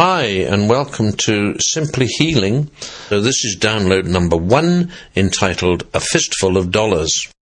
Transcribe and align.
Hi, 0.00 0.26
and 0.46 0.68
welcome 0.68 1.10
to 1.24 1.56
Simply 1.58 2.06
Healing. 2.06 2.70
So, 3.08 3.20
this 3.20 3.44
is 3.44 3.58
download 3.58 4.04
number 4.04 4.36
one 4.36 4.92
entitled 5.16 5.88
A 5.92 5.98
Fistful 5.98 6.56
of 6.56 6.70
Dollars. 6.70 7.32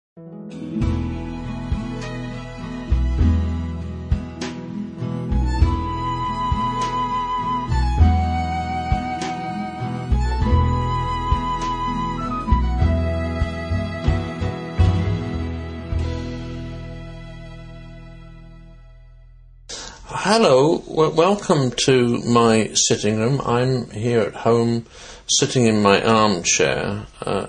Hello, 20.09 20.76
w- 21.06 21.16
welcome 21.16 21.70
to 21.70 22.18
my 22.24 22.70
sitting 22.74 23.18
room. 23.18 23.41
I'm 23.45 23.91
here 23.91 24.23
at 24.23 24.34
home, 24.34 24.87
sitting 25.28 25.66
in 25.66 25.80
my 25.83 26.02
armchair 26.02 27.06
uh, 27.23 27.47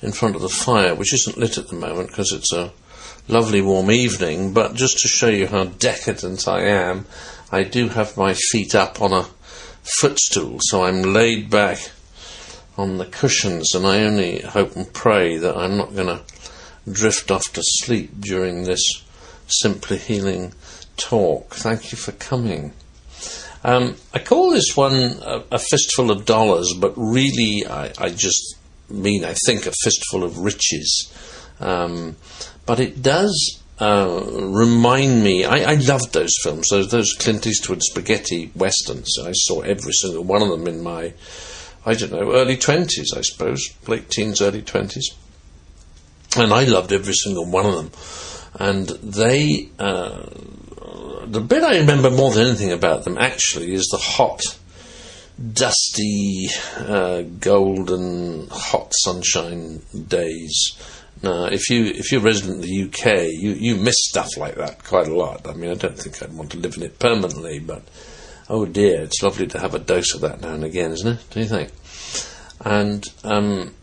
in 0.00 0.12
front 0.12 0.36
of 0.36 0.42
the 0.42 0.48
fire, 0.48 0.94
which 0.94 1.12
isn't 1.12 1.36
lit 1.36 1.58
at 1.58 1.68
the 1.68 1.74
moment 1.74 2.08
because 2.08 2.30
it's 2.32 2.52
a 2.52 2.72
lovely 3.26 3.60
warm 3.60 3.90
evening. 3.90 4.52
But 4.52 4.74
just 4.74 4.98
to 4.98 5.08
show 5.08 5.28
you 5.28 5.48
how 5.48 5.64
decadent 5.64 6.46
I 6.46 6.66
am, 6.66 7.06
I 7.50 7.64
do 7.64 7.88
have 7.88 8.16
my 8.16 8.34
feet 8.34 8.74
up 8.74 9.00
on 9.02 9.12
a 9.12 9.28
footstool, 10.00 10.58
so 10.62 10.84
I'm 10.84 11.02
laid 11.02 11.50
back 11.50 11.90
on 12.76 12.98
the 12.98 13.06
cushions, 13.06 13.74
and 13.74 13.86
I 13.86 14.04
only 14.04 14.40
hope 14.40 14.76
and 14.76 14.92
pray 14.92 15.36
that 15.38 15.56
I'm 15.56 15.76
not 15.76 15.94
going 15.94 16.08
to 16.08 16.22
drift 16.90 17.30
off 17.30 17.52
to 17.54 17.62
sleep 17.64 18.20
during 18.20 18.64
this 18.64 18.82
simply 19.46 19.98
healing 19.98 20.52
talk. 20.96 21.54
Thank 21.54 21.90
you 21.90 21.98
for 21.98 22.12
coming. 22.12 22.72
Um, 23.64 23.96
I 24.12 24.18
call 24.18 24.50
this 24.50 24.76
one 24.76 24.92
a, 24.94 25.42
a, 25.52 25.58
fistful 25.58 26.10
of 26.10 26.26
dollars, 26.26 26.74
but 26.78 26.92
really 26.96 27.66
I, 27.66 27.92
I, 27.96 28.10
just 28.10 28.56
mean, 28.90 29.24
I 29.24 29.34
think, 29.46 29.64
a 29.64 29.72
fistful 29.82 30.22
of 30.22 30.38
riches. 30.38 31.10
Um, 31.60 32.16
but 32.66 32.78
it 32.78 33.00
does 33.00 33.62
uh, 33.78 34.22
remind 34.32 35.24
me, 35.24 35.44
I, 35.44 35.72
I 35.72 35.74
loved 35.74 36.12
those 36.12 36.34
films, 36.42 36.68
those, 36.68 36.90
those 36.90 37.12
Clint 37.14 37.46
Eastwood 37.46 37.82
spaghetti 37.82 38.52
westerns. 38.54 39.16
I 39.18 39.32
saw 39.32 39.60
every 39.60 39.92
single 39.92 40.24
one 40.24 40.42
of 40.42 40.48
them 40.48 40.66
in 40.66 40.82
my, 40.82 41.14
I 41.86 41.94
don't 41.94 42.12
know, 42.12 42.32
early 42.32 42.56
20s, 42.56 43.16
I 43.16 43.22
suppose, 43.22 43.74
late 43.86 44.10
teens, 44.10 44.42
early 44.42 44.62
20s. 44.62 45.14
And 46.36 46.52
I 46.52 46.64
loved 46.64 46.92
every 46.92 47.14
single 47.14 47.46
one 47.46 47.66
of 47.66 47.74
them. 47.74 47.90
And 48.56 48.88
they, 48.88 49.70
uh, 49.78 50.26
the 51.26 51.40
bit 51.40 51.62
I 51.62 51.78
remember 51.78 52.10
more 52.10 52.30
than 52.32 52.46
anything 52.46 52.72
about 52.72 53.04
them 53.04 53.18
actually 53.18 53.74
is 53.74 53.88
the 53.90 53.98
hot, 53.98 54.40
dusty, 55.52 56.48
uh, 56.78 57.22
golden, 57.40 58.48
hot 58.50 58.92
sunshine 58.94 59.82
days. 60.06 60.78
Now, 61.22 61.46
if 61.46 61.70
you 61.70 61.86
if 61.86 62.12
you're 62.12 62.20
resident 62.20 62.58
of 62.58 62.62
the 62.62 62.82
UK, 62.84 63.28
you 63.32 63.52
you 63.52 63.76
miss 63.76 63.96
stuff 63.98 64.36
like 64.36 64.56
that 64.56 64.84
quite 64.84 65.08
a 65.08 65.14
lot. 65.14 65.48
I 65.48 65.54
mean, 65.54 65.70
I 65.70 65.74
don't 65.74 65.98
think 65.98 66.22
I'd 66.22 66.32
want 66.32 66.50
to 66.52 66.58
live 66.58 66.76
in 66.76 66.82
it 66.82 66.98
permanently, 66.98 67.58
but 67.60 67.82
oh 68.48 68.66
dear, 68.66 69.02
it's 69.02 69.22
lovely 69.22 69.46
to 69.48 69.58
have 69.58 69.74
a 69.74 69.78
dose 69.78 70.14
of 70.14 70.20
that 70.20 70.40
now 70.40 70.54
and 70.54 70.64
again, 70.64 70.92
isn't 70.92 71.18
it? 71.18 71.30
Do 71.30 71.40
you 71.40 71.46
think? 71.46 71.70
And 72.60 73.04
um, 73.24 73.74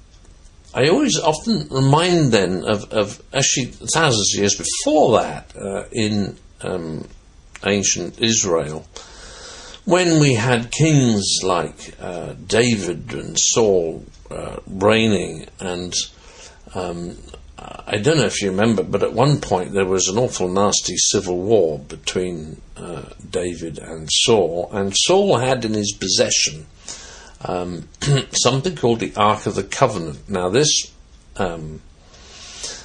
I 0.73 0.87
always 0.87 1.19
often 1.19 1.67
remind 1.69 2.31
then 2.31 2.63
of, 2.63 2.91
of 2.93 3.21
actually 3.33 3.65
thousands 3.65 4.33
of 4.33 4.39
years 4.39 4.55
before 4.55 5.19
that 5.19 5.55
uh, 5.55 5.85
in 5.91 6.37
um, 6.63 7.07
ancient 7.65 8.19
Israel, 8.19 8.85
when 9.85 10.19
we 10.19 10.35
had 10.35 10.71
kings 10.71 11.39
like 11.43 11.95
uh, 11.99 12.33
David 12.33 13.13
and 13.13 13.37
Saul 13.37 14.05
uh, 14.29 14.57
reigning, 14.67 15.47
and 15.59 15.93
um, 16.75 17.17
I 17.57 17.97
don't 17.97 18.17
know 18.17 18.25
if 18.25 18.41
you 18.41 18.51
remember, 18.51 18.83
but 18.83 19.03
at 19.03 19.13
one 19.13 19.39
point 19.39 19.73
there 19.73 19.85
was 19.85 20.07
an 20.07 20.17
awful 20.17 20.47
nasty 20.47 20.97
civil 20.97 21.37
war 21.37 21.79
between 21.79 22.61
uh, 22.77 23.03
David 23.29 23.79
and 23.79 24.07
Saul, 24.11 24.69
and 24.71 24.95
Saul 24.95 25.37
had 25.37 25.65
in 25.65 25.73
his 25.73 25.91
possession 25.93 26.67
um, 27.43 27.87
something 28.31 28.75
called 28.75 28.99
the 28.99 29.13
Ark 29.15 29.45
of 29.45 29.55
the 29.55 29.63
Covenant. 29.63 30.29
Now, 30.29 30.49
this 30.49 30.91
um, 31.37 31.81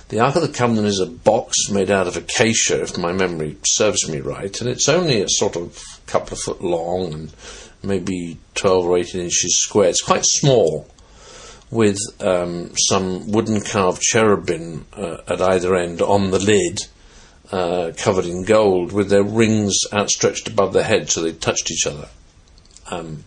the 0.08 0.20
Ark 0.20 0.36
of 0.36 0.42
the 0.42 0.48
Covenant 0.48 0.86
is 0.86 1.00
a 1.00 1.06
box 1.06 1.68
made 1.70 1.90
out 1.90 2.06
of 2.06 2.16
acacia, 2.16 2.82
if 2.82 2.96
my 2.96 3.12
memory 3.12 3.56
serves 3.66 4.08
me 4.08 4.20
right, 4.20 4.60
and 4.60 4.70
it's 4.70 4.88
only 4.88 5.20
a 5.20 5.28
sort 5.28 5.56
of 5.56 5.82
couple 6.06 6.34
of 6.34 6.40
foot 6.40 6.62
long 6.62 7.12
and 7.12 7.34
maybe 7.82 8.38
12 8.54 8.86
or 8.86 8.98
18 8.98 9.20
inches 9.20 9.60
square. 9.62 9.88
It's 9.88 10.02
quite 10.02 10.24
small, 10.24 10.88
with 11.70 11.98
um, 12.20 12.70
some 12.76 13.32
wooden 13.32 13.60
carved 13.60 14.00
cherubim 14.00 14.86
uh, 14.92 15.18
at 15.26 15.40
either 15.40 15.74
end 15.74 16.00
on 16.00 16.30
the 16.30 16.38
lid, 16.38 16.80
uh, 17.50 17.92
covered 17.96 18.26
in 18.26 18.44
gold, 18.44 18.92
with 18.92 19.08
their 19.08 19.24
rings 19.24 19.74
outstretched 19.92 20.46
above 20.46 20.72
their 20.72 20.84
head 20.84 21.10
so 21.10 21.22
they 21.22 21.32
touched 21.32 21.70
each 21.70 21.86
other. 21.86 22.08
Um, 22.90 23.24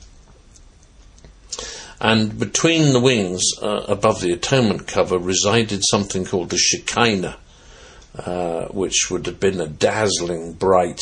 and 2.02 2.40
between 2.40 2.94
the 2.94 3.00
wings, 3.00 3.44
uh, 3.62 3.84
above 3.88 4.22
the 4.22 4.32
atonement 4.32 4.88
cover, 4.88 5.18
resided 5.18 5.82
something 5.90 6.24
called 6.24 6.50
the 6.50 6.58
Shekinah, 6.58 7.38
uh, 8.16 8.66
which 8.68 9.10
would 9.12 9.26
have 9.26 9.40
been 9.40 9.60
a 9.60 9.68
dazzling, 9.68 10.54
bright, 10.54 11.02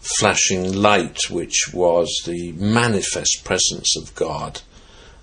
flashing 0.00 0.74
light, 0.74 1.18
which 1.30 1.70
was 1.72 2.22
the 2.26 2.52
manifest 2.52 3.44
presence 3.44 3.96
of 3.96 4.14
God 4.14 4.60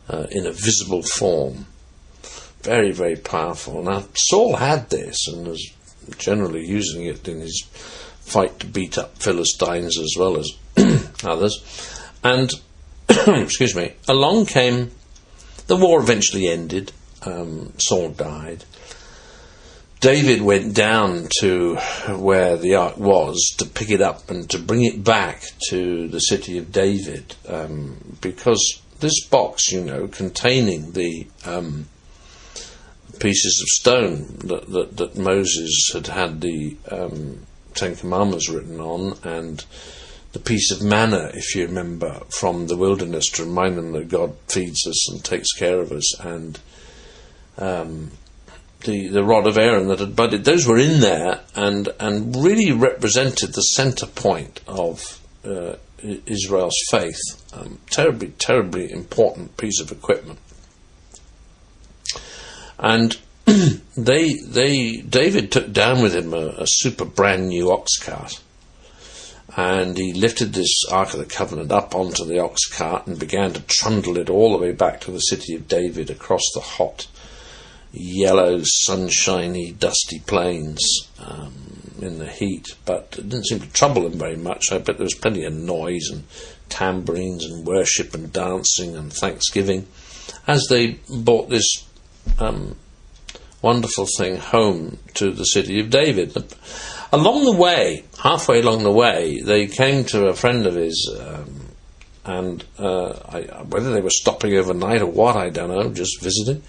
uh, 0.09 0.25
in 0.31 0.47
a 0.47 0.51
visible 0.51 1.03
form. 1.03 1.67
Very, 2.63 2.91
very 2.91 3.15
powerful. 3.15 3.83
Now, 3.83 4.05
Saul 4.15 4.55
had 4.55 4.89
this 4.89 5.27
and 5.27 5.47
was 5.47 5.73
generally 6.17 6.65
using 6.65 7.05
it 7.05 7.27
in 7.27 7.41
his 7.41 7.67
fight 8.21 8.59
to 8.59 8.67
beat 8.67 8.97
up 8.97 9.17
Philistines 9.17 9.99
as 9.99 10.15
well 10.17 10.37
as 10.37 10.51
others. 11.23 12.01
And, 12.23 12.51
excuse 13.09 13.75
me, 13.75 13.93
along 14.07 14.47
came 14.47 14.91
the 15.67 15.75
war 15.75 15.99
eventually 15.99 16.47
ended. 16.47 16.91
Um, 17.25 17.73
Saul 17.77 18.09
died. 18.09 18.65
David 20.03 20.41
went 20.41 20.75
down 20.75 21.29
to 21.39 21.77
where 22.09 22.57
the 22.57 22.75
ark 22.75 22.97
was 22.97 23.55
to 23.59 23.65
pick 23.65 23.89
it 23.89 24.01
up 24.01 24.29
and 24.29 24.49
to 24.49 24.59
bring 24.59 24.83
it 24.83 25.01
back 25.01 25.43
to 25.69 26.09
the 26.09 26.19
city 26.19 26.57
of 26.57 26.73
David 26.73 27.35
um, 27.47 28.17
because 28.19 28.81
this 28.99 29.25
box, 29.27 29.71
you 29.71 29.81
know, 29.81 30.09
containing 30.09 30.91
the 30.91 31.27
um, 31.45 31.87
pieces 33.19 33.61
of 33.61 33.67
stone 33.67 34.25
that, 34.39 34.69
that, 34.71 34.97
that, 34.97 35.17
Moses 35.17 35.91
had 35.93 36.07
had 36.07 36.41
the 36.41 36.75
um, 36.91 37.45
Ten 37.73 37.95
Commandments 37.95 38.49
written 38.49 38.81
on 38.81 39.17
and 39.23 39.63
the 40.33 40.39
piece 40.39 40.71
of 40.71 40.81
manna, 40.81 41.31
if 41.35 41.55
you 41.55 41.65
remember, 41.67 42.21
from 42.29 42.67
the 42.67 42.75
wilderness 42.75 43.29
to 43.29 43.45
remind 43.45 43.77
them 43.77 43.91
that 43.93 44.09
God 44.09 44.35
feeds 44.47 44.85
us 44.87 45.11
and 45.11 45.23
takes 45.23 45.53
care 45.53 45.79
of 45.79 45.91
us, 45.91 46.19
and 46.19 46.59
um, 47.57 48.11
the 48.81 49.07
the 49.07 49.23
rod 49.23 49.45
of 49.45 49.57
Aaron 49.57 49.87
that 49.87 49.99
had 49.99 50.15
budded. 50.15 50.43
Those 50.43 50.67
were 50.67 50.79
in 50.79 51.01
there 51.01 51.41
and 51.55 51.89
and 51.99 52.35
really 52.35 52.71
represented 52.71 53.53
the 53.53 53.61
centre 53.61 54.07
point 54.07 54.59
of 54.67 55.21
uh, 55.45 55.75
Israel's 56.01 56.77
faith. 56.89 57.21
Um, 57.53 57.79
terribly, 57.91 58.29
terribly 58.39 58.91
important 58.91 59.55
piece 59.57 59.79
of 59.79 59.91
equipment, 59.91 60.39
and. 62.77 63.17
they, 63.97 64.35
they, 64.35 65.01
David 65.01 65.51
took 65.51 65.73
down 65.73 66.01
with 66.01 66.15
him 66.15 66.33
a, 66.33 66.55
a 66.59 66.65
super 66.65 67.03
brand 67.03 67.49
new 67.49 67.73
ox 67.73 67.97
cart, 67.97 68.41
and 69.55 69.97
he 69.97 70.13
lifted 70.13 70.53
this 70.53 70.83
Ark 70.89 71.13
of 71.13 71.19
the 71.19 71.25
Covenant 71.25 71.71
up 71.71 71.93
onto 71.93 72.25
the 72.25 72.39
ox 72.39 72.65
cart 72.65 73.07
and 73.07 73.19
began 73.19 73.53
to 73.53 73.61
trundle 73.61 74.17
it 74.17 74.29
all 74.29 74.51
the 74.51 74.57
way 74.57 74.71
back 74.71 75.01
to 75.01 75.11
the 75.11 75.19
city 75.19 75.55
of 75.55 75.67
David 75.67 76.09
across 76.09 76.43
the 76.53 76.61
hot, 76.61 77.07
yellow, 77.91 78.61
sunshiny, 78.63 79.71
dusty 79.71 80.19
plains 80.19 81.07
um, 81.19 81.53
in 82.01 82.17
the 82.19 82.29
heat. 82.29 82.75
But 82.85 83.15
it 83.19 83.29
didn't 83.29 83.47
seem 83.47 83.59
to 83.59 83.71
trouble 83.71 84.05
him 84.07 84.17
very 84.17 84.37
much. 84.37 84.71
I 84.71 84.79
bet 84.79 84.97
there 84.97 85.03
was 85.03 85.13
plenty 85.13 85.43
of 85.43 85.53
noise 85.53 86.09
and 86.11 86.23
tambourines 86.69 87.45
and 87.45 87.67
worship 87.67 88.15
and 88.15 88.33
dancing 88.33 88.95
and 88.95 89.13
thanksgiving 89.13 89.85
as 90.47 90.65
they 90.69 90.99
brought 91.09 91.49
this 91.49 91.85
um, 92.39 92.75
wonderful 93.61 94.07
thing 94.17 94.37
home 94.37 94.97
to 95.13 95.31
the 95.31 95.45
city 95.45 95.79
of 95.79 95.89
David. 95.89 96.33
Along 97.13 97.45
the 97.45 97.51
way, 97.51 98.05
halfway 98.23 98.59
along 98.59 98.81
the 98.81 98.91
way, 98.91 99.39
they 99.39 99.67
came 99.67 100.03
to 100.05 100.29
a 100.29 100.33
friend 100.33 100.65
of 100.65 100.73
his, 100.73 101.15
um, 101.21 101.67
and 102.25 102.63
uh, 102.79 103.09
I, 103.29 103.41
whether 103.69 103.91
they 103.91 104.01
were 104.01 104.09
stopping 104.09 104.55
overnight 104.55 105.03
or 105.03 105.05
what, 105.05 105.35
I 105.35 105.49
don't 105.49 105.69
know, 105.69 105.93
just 105.93 106.23
visiting. 106.23 106.63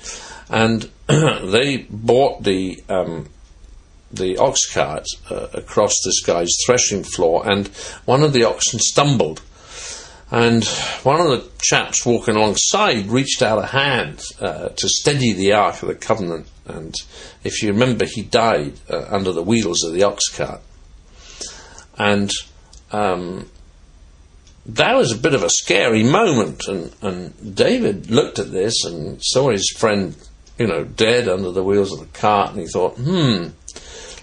And 0.50 0.90
they 1.08 1.86
bought 1.88 2.42
the 2.42 2.84
um, 2.90 3.30
the 4.12 4.36
ox 4.36 4.70
cart 4.70 5.06
uh, 5.30 5.48
across 5.54 6.02
this 6.04 6.22
guy's 6.22 6.54
threshing 6.66 7.04
floor, 7.04 7.48
and 7.50 7.68
one 8.04 8.22
of 8.22 8.34
the 8.34 8.44
oxen 8.44 8.80
stumbled. 8.80 9.40
And 10.34 10.64
one 11.04 11.20
of 11.20 11.28
the 11.28 11.48
chaps 11.62 12.04
walking 12.04 12.34
alongside 12.34 13.06
reached 13.06 13.40
out 13.40 13.62
a 13.62 13.66
hand 13.66 14.20
uh, 14.40 14.70
to 14.70 14.88
steady 14.88 15.32
the 15.32 15.52
Ark 15.52 15.80
of 15.80 15.86
the 15.86 15.94
Covenant. 15.94 16.48
And 16.66 16.92
if 17.44 17.62
you 17.62 17.68
remember, 17.68 18.04
he 18.04 18.22
died 18.22 18.72
uh, 18.90 19.06
under 19.10 19.30
the 19.30 19.44
wheels 19.44 19.84
of 19.84 19.92
the 19.92 20.02
ox 20.02 20.28
cart. 20.36 20.60
And 21.96 22.32
um, 22.90 23.48
that 24.66 24.96
was 24.96 25.12
a 25.12 25.18
bit 25.18 25.34
of 25.34 25.44
a 25.44 25.50
scary 25.50 26.02
moment. 26.02 26.66
And, 26.66 26.92
and 27.00 27.54
David 27.54 28.10
looked 28.10 28.40
at 28.40 28.50
this 28.50 28.84
and 28.84 29.22
saw 29.22 29.50
his 29.50 29.72
friend, 29.78 30.16
you 30.58 30.66
know, 30.66 30.82
dead 30.82 31.28
under 31.28 31.52
the 31.52 31.62
wheels 31.62 31.92
of 31.92 32.00
the 32.00 32.18
cart. 32.18 32.50
And 32.50 32.58
he 32.58 32.66
thought, 32.66 32.96
hmm, 32.96 33.50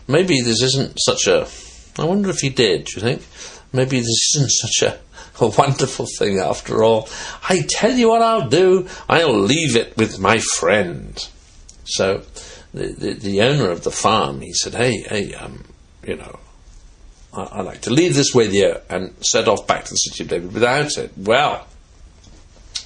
maybe 0.10 0.42
this 0.42 0.62
isn't 0.62 0.98
such 1.00 1.28
a. 1.28 1.48
I 1.98 2.04
wonder 2.04 2.30
if 2.30 2.40
he 2.40 2.50
did, 2.50 2.88
do 2.88 2.96
you 2.98 3.02
think? 3.02 3.22
Maybe 3.72 4.00
this 4.00 4.36
isn't 4.36 4.52
such 4.52 4.90
a 4.90 5.00
a 5.42 5.48
wonderful 5.48 6.08
thing 6.18 6.40
after 6.40 6.84
all. 6.84 7.10
I 7.48 7.66
tell 7.68 7.92
you 7.92 8.10
what 8.10 8.22
I'll 8.22 8.50
do, 8.50 8.88
I'll 9.10 9.38
leave 9.38 9.76
it 9.76 9.98
with 9.98 10.20
my 10.20 10.40
friend. 10.40 11.28
So 11.86 12.24
the, 12.74 12.88
the, 12.88 13.14
the 13.14 13.42
owner 13.42 13.70
of 13.70 13.84
the 13.84 13.92
farm, 13.92 14.42
he 14.42 14.54
said, 14.54 14.76
hey, 14.76 15.02
hey, 15.02 15.34
um, 15.34 15.66
you 16.06 16.16
know, 16.16 16.40
I, 17.34 17.58
would 17.58 17.66
like 17.66 17.82
to 17.82 17.90
leave 17.92 18.16
this 18.16 18.34
with 18.34 18.54
you 18.54 18.76
and 18.90 19.14
set 19.22 19.48
off 19.48 19.68
back 19.68 19.86
to 19.86 19.92
the 19.92 19.96
city 19.96 20.24
of 20.24 20.30
David 20.30 20.54
without 20.54 20.98
it. 20.98 21.12
Well, 21.18 21.68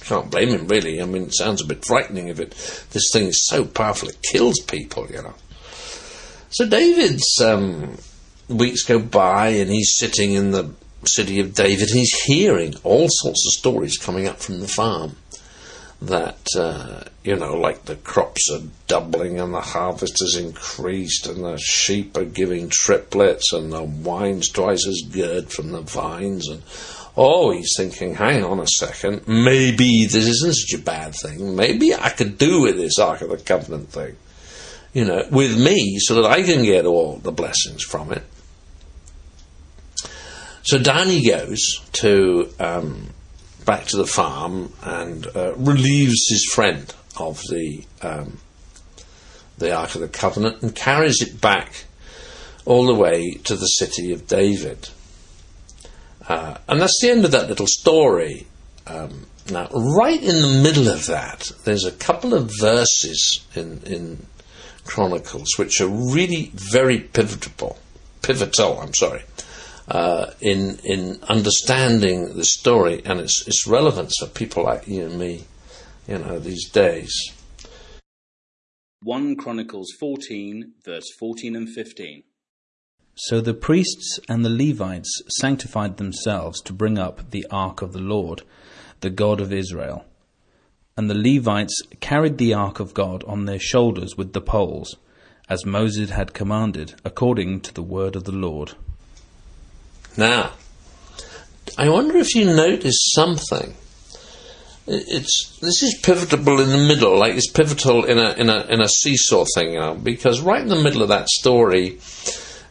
can't 0.06 0.30
blame 0.30 0.50
him 0.50 0.68
really. 0.68 1.02
I 1.02 1.04
mean, 1.04 1.24
it 1.24 1.34
sounds 1.34 1.62
a 1.62 1.66
bit 1.66 1.84
frightening 1.84 2.28
if 2.28 2.38
it 2.38 2.50
this 2.92 3.10
thing 3.12 3.26
is 3.26 3.46
so 3.46 3.64
powerful 3.64 4.08
it 4.08 4.22
kills 4.22 4.60
people, 4.60 5.08
you 5.10 5.20
know. 5.22 5.34
So 6.50 6.68
David's 6.68 7.40
um, 7.40 7.96
weeks 8.48 8.84
go 8.84 9.00
by 9.00 9.48
and 9.48 9.68
he's 9.68 9.96
sitting 9.96 10.32
in 10.32 10.52
the 10.52 10.72
city 11.08 11.40
of 11.40 11.54
David, 11.54 11.88
he's 11.90 12.12
hearing 12.24 12.74
all 12.84 13.06
sorts 13.08 13.46
of 13.46 13.58
stories 13.58 13.96
coming 13.98 14.26
up 14.26 14.40
from 14.40 14.60
the 14.60 14.68
farm 14.68 15.16
that 16.02 16.46
uh, 16.56 17.04
you 17.24 17.36
know, 17.36 17.54
like 17.54 17.84
the 17.84 17.96
crops 17.96 18.50
are 18.52 18.66
doubling 18.86 19.40
and 19.40 19.52
the 19.52 19.60
harvest 19.60 20.20
has 20.20 20.36
increased 20.36 21.26
and 21.26 21.42
the 21.42 21.56
sheep 21.58 22.16
are 22.16 22.24
giving 22.24 22.68
triplets 22.68 23.52
and 23.52 23.72
the 23.72 23.82
wine's 23.82 24.48
twice 24.48 24.86
as 24.86 25.02
good 25.10 25.50
from 25.50 25.72
the 25.72 25.80
vines 25.80 26.48
and 26.48 26.62
oh, 27.16 27.50
he's 27.50 27.72
thinking, 27.76 28.14
hang 28.14 28.44
on 28.44 28.60
a 28.60 28.66
second, 28.66 29.26
maybe 29.26 30.04
this 30.04 30.26
isn't 30.26 30.54
such 30.54 30.78
a 30.78 30.82
bad 30.82 31.14
thing. 31.14 31.56
Maybe 31.56 31.94
I 31.94 32.10
could 32.10 32.36
do 32.36 32.62
with 32.62 32.76
this 32.76 32.98
Ark 32.98 33.22
of 33.22 33.30
the 33.30 33.38
Covenant 33.38 33.88
thing, 33.88 34.16
you 34.92 35.06
know, 35.06 35.26
with 35.30 35.58
me 35.58 35.98
so 35.98 36.20
that 36.20 36.30
I 36.30 36.42
can 36.42 36.62
get 36.62 36.84
all 36.84 37.16
the 37.16 37.32
blessings 37.32 37.82
from 37.82 38.12
it. 38.12 38.22
So 40.66 40.80
he 40.80 41.30
goes 41.30 41.80
to 41.92 42.52
um, 42.58 43.10
back 43.64 43.84
to 43.86 43.96
the 43.96 44.06
farm 44.06 44.72
and 44.82 45.24
uh, 45.28 45.54
relieves 45.54 46.26
his 46.28 46.44
friend 46.52 46.92
of 47.16 47.40
the 47.42 47.84
um, 48.02 48.38
the 49.58 49.72
Ark 49.72 49.94
of 49.94 50.00
the 50.00 50.08
Covenant 50.08 50.62
and 50.62 50.74
carries 50.74 51.22
it 51.22 51.40
back 51.40 51.84
all 52.64 52.84
the 52.84 52.96
way 52.96 53.34
to 53.44 53.54
the 53.54 53.66
city 53.66 54.12
of 54.12 54.26
David. 54.26 54.88
Uh, 56.28 56.58
and 56.66 56.80
that's 56.80 56.98
the 57.00 57.10
end 57.10 57.24
of 57.24 57.30
that 57.30 57.48
little 57.48 57.68
story. 57.68 58.48
Um, 58.88 59.26
now, 59.48 59.68
right 59.68 60.20
in 60.20 60.42
the 60.42 60.60
middle 60.64 60.88
of 60.88 61.06
that, 61.06 61.52
there's 61.62 61.84
a 61.84 61.92
couple 61.92 62.34
of 62.34 62.50
verses 62.58 63.46
in, 63.54 63.82
in 63.86 64.26
Chronicles 64.84 65.56
which 65.56 65.80
are 65.80 65.86
really 65.86 66.50
very 66.54 66.98
pivotal. 66.98 67.78
Pivotal, 68.20 68.80
I'm 68.80 68.94
sorry 68.94 69.22
uh, 69.88 70.32
in 70.40 70.78
in 70.84 71.20
understanding 71.28 72.34
the 72.36 72.44
story 72.44 73.02
and 73.04 73.20
its 73.20 73.46
its 73.46 73.66
relevance 73.66 74.14
for 74.18 74.26
people 74.26 74.64
like 74.64 74.88
you 74.88 75.06
and 75.06 75.18
me, 75.18 75.44
you 76.08 76.18
know, 76.18 76.38
these 76.38 76.68
days. 76.70 77.12
1 79.02 79.36
Chronicles 79.36 79.92
14, 80.00 80.72
verse 80.84 81.04
14 81.18 81.54
and 81.54 81.68
15. 81.68 82.24
So 83.14 83.40
the 83.40 83.54
priests 83.54 84.18
and 84.28 84.44
the 84.44 84.50
Levites 84.50 85.22
sanctified 85.38 85.96
themselves 85.96 86.60
to 86.62 86.72
bring 86.72 86.98
up 86.98 87.30
the 87.30 87.46
ark 87.50 87.82
of 87.82 87.92
the 87.92 88.00
Lord, 88.00 88.42
the 89.00 89.10
God 89.10 89.40
of 89.40 89.52
Israel. 89.52 90.04
And 90.96 91.08
the 91.08 91.14
Levites 91.14 91.80
carried 92.00 92.38
the 92.38 92.52
ark 92.54 92.80
of 92.80 92.94
God 92.94 93.22
on 93.24 93.44
their 93.44 93.60
shoulders 93.60 94.16
with 94.16 94.32
the 94.32 94.40
poles, 94.40 94.96
as 95.48 95.64
Moses 95.64 96.10
had 96.10 96.34
commanded, 96.34 96.94
according 97.04 97.60
to 97.60 97.72
the 97.72 97.82
word 97.82 98.16
of 98.16 98.24
the 98.24 98.32
Lord. 98.32 98.74
Now, 100.16 100.52
I 101.78 101.88
wonder 101.90 102.16
if 102.16 102.34
you 102.34 102.46
notice 102.46 103.10
something. 103.14 103.74
It's 104.86 105.58
this 105.60 105.82
is 105.82 105.98
pivotal 106.02 106.60
in 106.60 106.68
the 106.68 106.78
middle, 106.78 107.18
like 107.18 107.34
it's 107.34 107.50
pivotal 107.50 108.04
in 108.04 108.18
a 108.18 108.32
in 108.32 108.48
a 108.48 108.66
in 108.66 108.80
a 108.80 108.88
seesaw 108.88 109.44
thing, 109.54 109.72
you 109.72 109.80
know, 109.80 109.94
because 109.94 110.40
right 110.40 110.62
in 110.62 110.68
the 110.68 110.82
middle 110.82 111.02
of 111.02 111.08
that 111.08 111.28
story, 111.28 111.98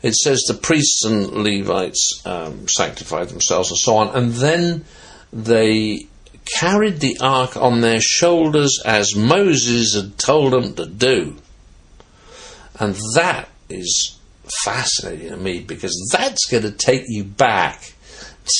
it 0.01 0.15
says 0.15 0.41
the 0.47 0.53
priests 0.53 1.03
and 1.03 1.31
Levites 1.31 2.21
um, 2.25 2.67
sanctified 2.69 3.29
themselves 3.29 3.69
and 3.69 3.77
so 3.77 3.97
on, 3.97 4.15
and 4.15 4.31
then 4.33 4.85
they 5.33 6.07
carried 6.57 6.99
the 6.99 7.17
ark 7.19 7.57
on 7.57 7.81
their 7.81 7.99
shoulders 7.99 8.81
as 8.85 9.15
Moses 9.15 9.95
had 9.95 10.17
told 10.17 10.53
them 10.53 10.73
to 10.75 10.85
do, 10.85 11.35
and 12.79 12.95
that 13.15 13.49
is 13.69 14.14
fascinating 14.63 15.29
to 15.29 15.37
me 15.37 15.59
because 15.59 16.09
that's 16.11 16.45
going 16.49 16.63
to 16.63 16.71
take 16.71 17.03
you 17.07 17.23
back 17.23 17.93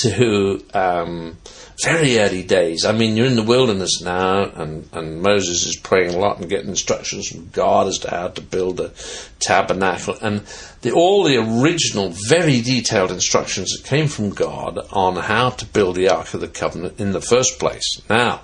to 0.02 0.64
um, 0.74 1.38
very 1.84 2.18
early 2.18 2.44
days. 2.44 2.86
I 2.86 2.92
mean, 2.92 3.16
you're 3.16 3.28
in 3.28 3.36
the 3.36 3.44
wilderness 3.44 4.02
now, 4.02 4.44
and, 4.44 4.90
and 4.94 5.22
Moses 5.22 5.66
is 5.66 5.76
praying 5.76 6.16
a 6.16 6.18
lot 6.18 6.40
and 6.40 6.50
getting 6.50 6.70
instructions 6.70 7.28
from 7.28 7.50
God 7.50 7.88
as 7.88 8.00
to 8.00 8.10
how 8.10 8.30
to 8.30 8.42
build 8.42 8.80
a 8.80 8.94
tabernacle, 9.40 10.18
and 10.22 10.42
the, 10.82 10.92
all 10.92 11.24
the 11.24 11.38
original, 11.38 12.14
very 12.30 12.62
detailed 12.62 13.12
instructions 13.12 13.72
that 13.72 13.88
came 13.88 14.08
from 14.08 14.32
God 14.32 14.80
on 14.92 15.18
how 15.18 15.52
to 15.52 15.66
build 15.66 15.96
the 15.96 16.10
Ark 16.10 16.34
of 16.34 16.42
the 16.42 16.48
Covenant 16.48 17.00
in 17.00 17.12
the 17.12 17.22
first 17.22 17.60
place. 17.60 18.02
Now, 18.10 18.42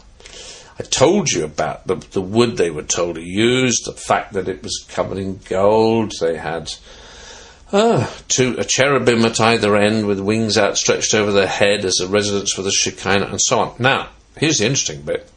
I 0.80 0.84
told 0.84 1.32
you 1.32 1.44
about 1.46 1.86
the, 1.88 1.96
the 1.96 2.22
wood 2.22 2.58
they 2.58 2.72
were 2.72 2.84
told 2.84 3.16
to 3.16 3.22
use, 3.22 3.82
the 3.86 3.94
fact 3.94 4.34
that 4.34 4.50
it 4.50 4.64
was 4.64 4.86
covered 4.90 5.18
in 5.18 5.38
gold. 5.38 6.14
They 6.20 6.38
had 6.38 6.74
Ah, 7.74 8.14
to 8.28 8.58
a 8.58 8.66
cherubim 8.66 9.24
at 9.24 9.40
either 9.40 9.78
end 9.78 10.06
with 10.06 10.20
wings 10.20 10.58
outstretched 10.58 11.14
over 11.14 11.32
their 11.32 11.48
head 11.48 11.86
as 11.86 12.02
a 12.02 12.08
residence 12.08 12.52
for 12.52 12.64
the 12.64 12.72
Shekinah, 12.72 13.28
and 13.28 13.40
so 13.40 13.60
on. 13.60 13.76
Now, 13.80 14.10
here's 14.38 14.58
the 14.58 14.66
interesting 14.66 15.04
bit. 15.04 15.30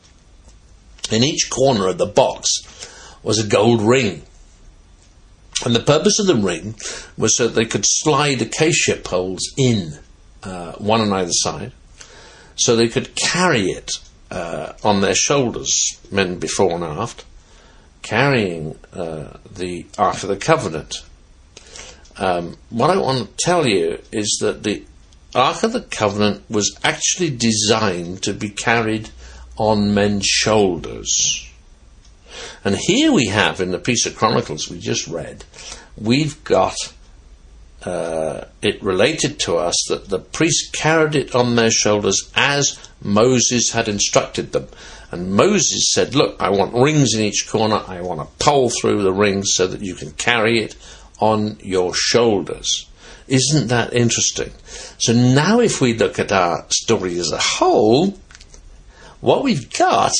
In 1.13 1.23
each 1.23 1.49
corner 1.49 1.87
of 1.87 1.99
the 1.99 2.07
box 2.07 2.51
was 3.23 3.39
a 3.39 3.47
gold 3.47 3.83
ring. 3.83 4.23
And 5.65 5.77
the 5.77 5.81
purpose 5.81 6.19
of 6.19 6.27
the 6.27 6.35
ring 6.35 6.75
was 7.17 7.37
so 7.37 7.47
that 7.47 7.55
they 7.55 7.67
could 7.67 7.85
slide 7.87 8.43
acacia 8.43 8.97
poles 8.97 9.55
in, 9.57 10.01
uh, 10.43 10.73
one 10.73 11.01
on 11.03 11.13
either 11.13 11.31
side, 11.33 11.71
so 12.57 12.75
they 12.75 12.89
could 12.89 13.15
carry 13.15 13.67
it 13.67 13.93
uh, 14.33 14.73
on 14.83 15.01
their 15.03 15.15
shoulders, 15.15 16.01
men 16.11 16.41
before 16.41 16.73
and 16.73 16.83
aft, 16.83 17.25
carrying 18.03 18.77
uh, 18.93 19.37
the 19.49 19.87
Ark 19.97 20.25
of 20.25 20.29
the 20.29 20.37
Covenant 20.37 20.97
um, 22.17 22.57
what 22.71 22.91
I 22.91 22.97
want 22.97 23.27
to 23.27 23.45
tell 23.45 23.67
you 23.67 23.99
is 24.13 24.39
that 24.41 24.63
the 24.63 24.85
Ark 25.35 25.65
of 25.65 25.73
the 25.73 25.81
Covenant 25.81 26.49
was 26.49 26.79
actually 26.85 27.31
designed 27.31 28.23
to 28.23 28.33
be 28.33 28.51
carried 28.51 29.11
on 29.57 29.95
men's 29.95 30.27
shoulders. 30.27 31.49
And 32.65 32.77
here 32.77 33.13
we 33.13 33.27
have 33.27 33.61
in 33.61 33.73
the 33.73 33.79
piece 33.79 34.07
of 34.07 34.17
Chronicles 34.17 34.71
we 34.71 34.79
just 34.79 35.07
read, 35.09 35.45
we've 35.97 36.43
got 36.45 36.77
uh, 37.85 38.45
it 38.63 38.83
related 38.83 39.39
to 39.41 39.57
us 39.57 39.75
that 39.89 40.09
the 40.09 40.19
priests 40.19 40.71
carried 40.71 41.15
it 41.15 41.35
on 41.35 41.57
their 41.57 41.71
shoulders 41.71 42.31
as 42.35 42.79
Moses 43.03 43.73
had 43.73 43.89
instructed 43.89 44.53
them. 44.53 44.69
And 45.11 45.33
Moses 45.33 45.93
said, 45.93 46.15
Look, 46.15 46.41
I 46.41 46.51
want 46.51 46.75
rings 46.75 47.15
in 47.15 47.23
each 47.23 47.47
corner, 47.49 47.83
I 47.87 48.01
want 48.01 48.21
a 48.21 48.25
pole 48.43 48.71
through 48.71 49.03
the 49.03 49.13
rings 49.13 49.51
so 49.55 49.67
that 49.67 49.83
you 49.83 49.95
can 49.95 50.13
carry 50.13 50.61
it 50.61 50.77
on 51.19 51.59
your 51.61 51.95
shoulders. 51.95 52.87
Isn't 53.27 53.69
that 53.69 53.95
interesting? 53.95 54.53
So 54.99 55.13
now, 55.13 55.61
if 55.61 55.81
we 55.81 55.95
look 55.95 56.19
at 56.19 56.33
our 56.33 56.67
story 56.69 57.19
as 57.19 57.33
a 57.33 57.39
whole, 57.39 58.19
what 59.21 59.43
we've 59.43 59.73
got 59.73 60.13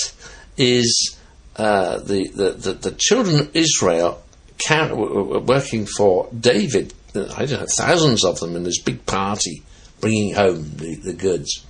is 0.57 1.17
uh, 1.57 1.99
the, 1.99 2.29
the, 2.29 2.51
the, 2.53 2.73
the, 2.73 2.91
children 2.93 3.41
of 3.41 3.55
Israel 3.55 4.23
working 4.69 5.87
for 5.87 6.29
David. 6.39 6.95
I 7.15 7.45
don't 7.45 7.61
know, 7.61 7.67
thousands 7.77 8.25
of 8.25 8.41
them 8.41 8.57
in 8.57 8.65
this 8.65 8.81
big 8.81 9.05
party 9.07 9.63
bringing 10.01 10.35
home 10.35 10.77
the, 10.77 10.97
the 10.97 11.13
goods 11.13 11.65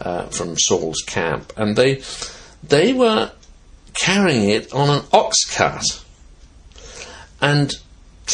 uh, 0.00 0.26
from 0.26 0.56
Saul's 0.58 1.02
camp. 1.02 1.52
And 1.56 1.76
they, 1.76 2.02
they 2.62 2.92
were 2.92 3.32
carrying 3.94 4.48
it 4.48 4.72
on 4.72 4.88
an 4.88 5.04
ox 5.12 5.44
cart. 5.54 5.84
And 7.40 7.72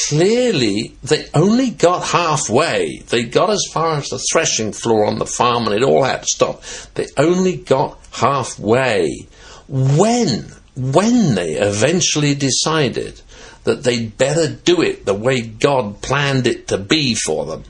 clearly 0.08 0.96
they 1.02 1.26
only 1.34 1.70
got 1.70 2.04
halfway. 2.04 2.98
They 3.08 3.24
got 3.24 3.50
as 3.50 3.64
far 3.72 3.96
as 3.96 4.08
the 4.08 4.18
threshing 4.32 4.72
floor 4.72 5.06
on 5.06 5.18
the 5.18 5.26
farm 5.26 5.66
and 5.66 5.74
it 5.74 5.82
all 5.82 6.04
had 6.04 6.22
to 6.22 6.26
stop. 6.26 6.62
They 6.94 7.06
only 7.16 7.56
got 7.56 7.98
halfway 8.12 9.26
when, 9.68 10.50
when 10.76 11.34
they 11.34 11.54
eventually 11.54 12.34
decided 12.34 13.20
that 13.64 13.84
they'd 13.84 14.16
better 14.16 14.48
do 14.48 14.80
it 14.80 15.04
the 15.04 15.14
way 15.14 15.42
God 15.42 16.00
planned 16.00 16.46
it 16.46 16.68
to 16.68 16.78
be 16.78 17.14
for 17.14 17.44
them, 17.44 17.64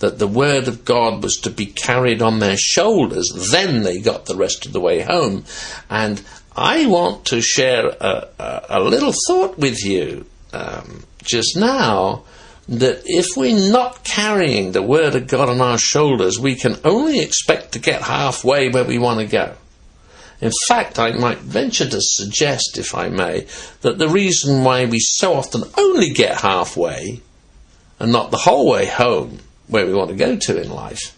that 0.00 0.18
the 0.18 0.28
Word 0.28 0.68
of 0.68 0.84
God 0.84 1.22
was 1.22 1.38
to 1.38 1.50
be 1.50 1.66
carried 1.66 2.20
on 2.20 2.38
their 2.38 2.56
shoulders, 2.56 3.48
then 3.50 3.82
they 3.82 4.00
got 4.00 4.26
the 4.26 4.36
rest 4.36 4.66
of 4.66 4.72
the 4.72 4.80
way 4.80 5.00
home. 5.00 5.44
And 5.88 6.22
I 6.54 6.86
want 6.86 7.24
to 7.26 7.40
share 7.40 7.86
a, 7.86 8.28
a, 8.38 8.66
a 8.68 8.80
little 8.80 9.14
thought 9.26 9.58
with 9.58 9.82
you 9.82 10.26
um, 10.52 11.04
just 11.22 11.56
now 11.56 12.24
that 12.68 13.02
if 13.04 13.26
we're 13.36 13.70
not 13.70 14.04
carrying 14.04 14.72
the 14.72 14.82
Word 14.82 15.14
of 15.14 15.26
God 15.26 15.48
on 15.48 15.60
our 15.60 15.78
shoulders, 15.78 16.38
we 16.38 16.54
can 16.54 16.76
only 16.84 17.20
expect 17.20 17.72
to 17.72 17.78
get 17.78 18.02
halfway 18.02 18.68
where 18.68 18.84
we 18.84 18.98
want 18.98 19.20
to 19.20 19.26
go. 19.26 19.54
In 20.40 20.52
fact, 20.68 20.98
I 20.98 21.12
might 21.12 21.38
venture 21.38 21.88
to 21.88 22.00
suggest, 22.00 22.76
if 22.76 22.94
I 22.94 23.08
may, 23.08 23.46
that 23.82 23.98
the 23.98 24.08
reason 24.08 24.64
why 24.64 24.86
we 24.86 24.98
so 24.98 25.34
often 25.34 25.62
only 25.78 26.10
get 26.10 26.40
halfway 26.40 27.20
and 28.00 28.10
not 28.10 28.32
the 28.32 28.38
whole 28.38 28.68
way 28.68 28.86
home 28.86 29.38
where 29.68 29.86
we 29.86 29.94
want 29.94 30.10
to 30.10 30.16
go 30.16 30.36
to 30.36 30.60
in 30.60 30.70
life 30.70 31.16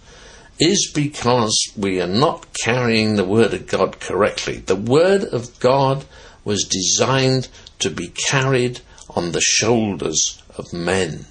is 0.60 0.92
because 0.94 1.72
we 1.76 2.00
are 2.00 2.06
not 2.06 2.52
carrying 2.52 3.16
the 3.16 3.24
Word 3.24 3.54
of 3.54 3.66
God 3.66 3.98
correctly. 3.98 4.58
The 4.58 4.76
Word 4.76 5.24
of 5.24 5.58
God 5.58 6.04
was 6.44 6.64
designed 6.64 7.48
to 7.78 7.90
be 7.90 8.08
carried 8.08 8.80
on 9.14 9.32
the 9.32 9.40
shoulders 9.40 10.42
of 10.56 10.72
men, 10.72 11.26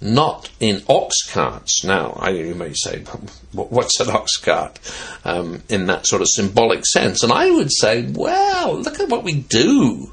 not 0.00 0.50
in 0.60 0.82
ox 0.88 1.22
carts. 1.30 1.84
Now, 1.84 2.12
I, 2.18 2.30
you 2.30 2.54
may 2.54 2.72
say, 2.74 3.00
what's 3.52 4.00
an 4.00 4.10
ox 4.10 4.36
cart 4.38 4.78
um, 5.24 5.62
in 5.68 5.86
that 5.86 6.06
sort 6.06 6.22
of 6.22 6.28
symbolic 6.28 6.84
sense? 6.86 7.22
And 7.22 7.32
I 7.32 7.50
would 7.50 7.72
say, 7.72 8.10
well, 8.10 8.76
look 8.78 9.00
at 9.00 9.08
what 9.08 9.24
we 9.24 9.34
do. 9.34 10.12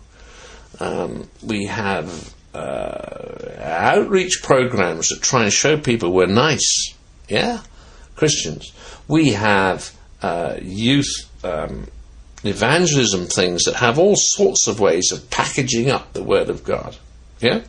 Um, 0.79 1.29
we 1.43 1.65
have 1.65 2.33
uh, 2.53 3.49
outreach 3.59 4.41
programs 4.43 5.09
that 5.09 5.21
try 5.21 5.43
and 5.43 5.53
show 5.53 5.77
people 5.77 6.11
we're 6.11 6.25
nice. 6.25 6.93
Yeah? 7.27 7.61
Christians. 8.15 8.71
We 9.07 9.29
have 9.29 9.95
uh, 10.21 10.57
youth 10.61 11.29
um, 11.43 11.87
evangelism 12.43 13.25
things 13.25 13.63
that 13.63 13.75
have 13.75 13.99
all 13.99 14.15
sorts 14.15 14.67
of 14.67 14.79
ways 14.79 15.11
of 15.11 15.29
packaging 15.29 15.89
up 15.89 16.13
the 16.13 16.23
Word 16.23 16.49
of 16.49 16.63
God. 16.63 16.97
Yeah? 17.39 17.61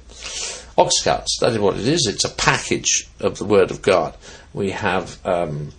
Ox 0.79 1.03
carts, 1.03 1.39
that 1.41 1.53
is 1.53 1.59
what 1.59 1.77
it 1.77 1.87
is. 1.87 2.07
It's 2.07 2.25
a 2.25 2.31
package 2.31 3.09
of 3.21 3.39
the 3.39 3.45
Word 3.45 3.71
of 3.71 3.83
God. 3.83 4.17
We 4.53 4.71
have. 4.71 5.19
Um, 5.27 5.73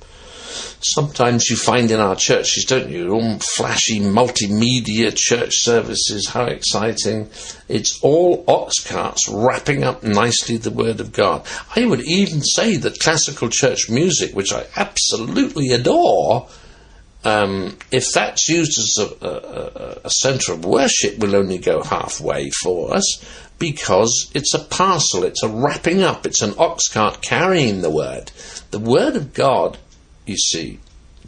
sometimes 0.81 1.49
you 1.49 1.55
find 1.55 1.91
in 1.91 1.99
our 1.99 2.15
churches, 2.15 2.65
don't 2.65 2.89
you, 2.89 3.13
all 3.13 3.39
flashy 3.39 3.99
multimedia 3.99 5.13
church 5.15 5.59
services, 5.59 6.27
how 6.27 6.45
exciting. 6.45 7.29
It's 7.67 8.01
all 8.03 8.43
ox 8.47 8.79
carts 8.79 9.29
wrapping 9.29 9.83
up 9.83 10.03
nicely 10.03 10.57
the 10.57 10.71
Word 10.71 10.99
of 10.99 11.13
God. 11.13 11.45
I 11.75 11.85
would 11.85 12.01
even 12.01 12.41
say 12.41 12.77
that 12.77 12.99
classical 12.99 13.49
church 13.49 13.89
music, 13.89 14.35
which 14.35 14.51
I 14.51 14.65
absolutely 14.75 15.69
adore, 15.69 16.49
um, 17.23 17.77
if 17.91 18.05
that's 18.13 18.49
used 18.49 18.79
as 18.79 18.97
a, 18.99 19.25
a, 19.25 19.97
a 20.05 20.09
centre 20.09 20.53
of 20.53 20.65
worship, 20.65 21.19
will 21.19 21.35
only 21.35 21.59
go 21.59 21.83
halfway 21.83 22.49
for 22.63 22.93
us 22.93 23.23
because 23.59 24.31
it's 24.33 24.55
a 24.55 24.59
parcel, 24.59 25.23
it's 25.23 25.43
a 25.43 25.47
wrapping 25.47 26.01
up, 26.01 26.25
it's 26.25 26.41
an 26.41 26.55
ox 26.57 26.87
cart 26.87 27.21
carrying 27.21 27.81
the 27.81 27.91
Word. 27.91 28.31
The 28.71 28.79
Word 28.79 29.15
of 29.15 29.33
God 29.33 29.77
you 30.25 30.37
see. 30.37 30.79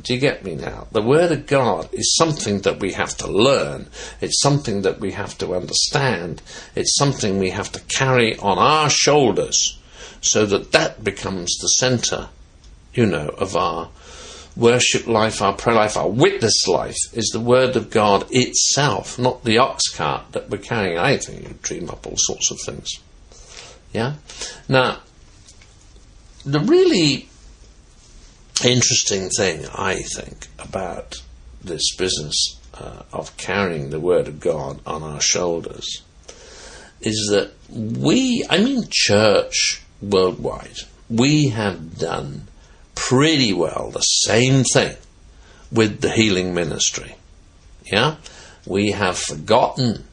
Do 0.01 0.15
you 0.15 0.19
get 0.19 0.43
me 0.43 0.55
now? 0.55 0.87
The 0.91 1.03
Word 1.03 1.31
of 1.31 1.45
God 1.45 1.89
is 1.93 2.15
something 2.15 2.61
that 2.61 2.79
we 2.79 2.93
have 2.93 3.15
to 3.17 3.27
learn. 3.27 3.87
It's 4.19 4.41
something 4.41 4.81
that 4.81 4.99
we 4.99 5.11
have 5.11 5.37
to 5.37 5.53
understand. 5.53 6.41
It's 6.75 6.97
something 6.97 7.37
we 7.37 7.51
have 7.51 7.71
to 7.73 7.79
carry 7.81 8.35
on 8.37 8.57
our 8.57 8.89
shoulders 8.89 9.77
so 10.21 10.45
that 10.47 10.71
that 10.71 11.03
becomes 11.03 11.55
the 11.57 11.67
centre, 11.67 12.29
you 12.93 13.05
know, 13.05 13.27
of 13.27 13.55
our 13.55 13.89
worship 14.55 15.07
life, 15.07 15.41
our 15.41 15.53
prayer 15.53 15.75
life, 15.75 15.97
our 15.97 16.09
witness 16.09 16.67
life 16.67 16.97
is 17.13 17.29
the 17.33 17.39
Word 17.39 17.75
of 17.75 17.89
God 17.89 18.25
itself, 18.29 19.17
not 19.17 19.43
the 19.43 19.57
ox 19.57 19.89
cart 19.89 20.31
that 20.31 20.49
we're 20.49 20.57
carrying. 20.57 20.97
I 20.97 21.17
think 21.17 21.43
you 21.43 21.55
dream 21.61 21.89
up 21.89 22.05
all 22.05 22.17
sorts 22.17 22.51
of 22.51 22.59
things. 22.61 22.89
Yeah? 23.91 24.15
Now, 24.69 24.99
the 26.45 26.59
really 26.59 27.29
interesting 28.63 29.29
thing, 29.29 29.65
I 29.73 30.01
think, 30.15 30.47
about 30.59 31.21
this 31.63 31.95
business 31.95 32.59
uh, 32.73 33.03
of 33.11 33.35
carrying 33.37 33.89
the 33.89 33.99
Word 33.99 34.27
of 34.27 34.39
God 34.39 34.79
on 34.85 35.03
our 35.03 35.21
shoulders 35.21 36.01
is 37.01 37.29
that 37.31 37.51
we, 37.69 38.45
I 38.49 38.59
mean, 38.59 38.83
church 38.89 39.81
worldwide, 40.01 40.77
we 41.09 41.49
have 41.49 41.97
done 41.97 42.47
pretty 42.95 43.53
well 43.53 43.91
the 43.91 44.01
same 44.01 44.63
thing 44.63 44.95
with 45.71 46.01
the 46.01 46.11
healing 46.11 46.53
ministry. 46.53 47.15
Yeah? 47.85 48.15
We 48.65 48.91
have 48.91 49.17
forgotten 49.17 50.05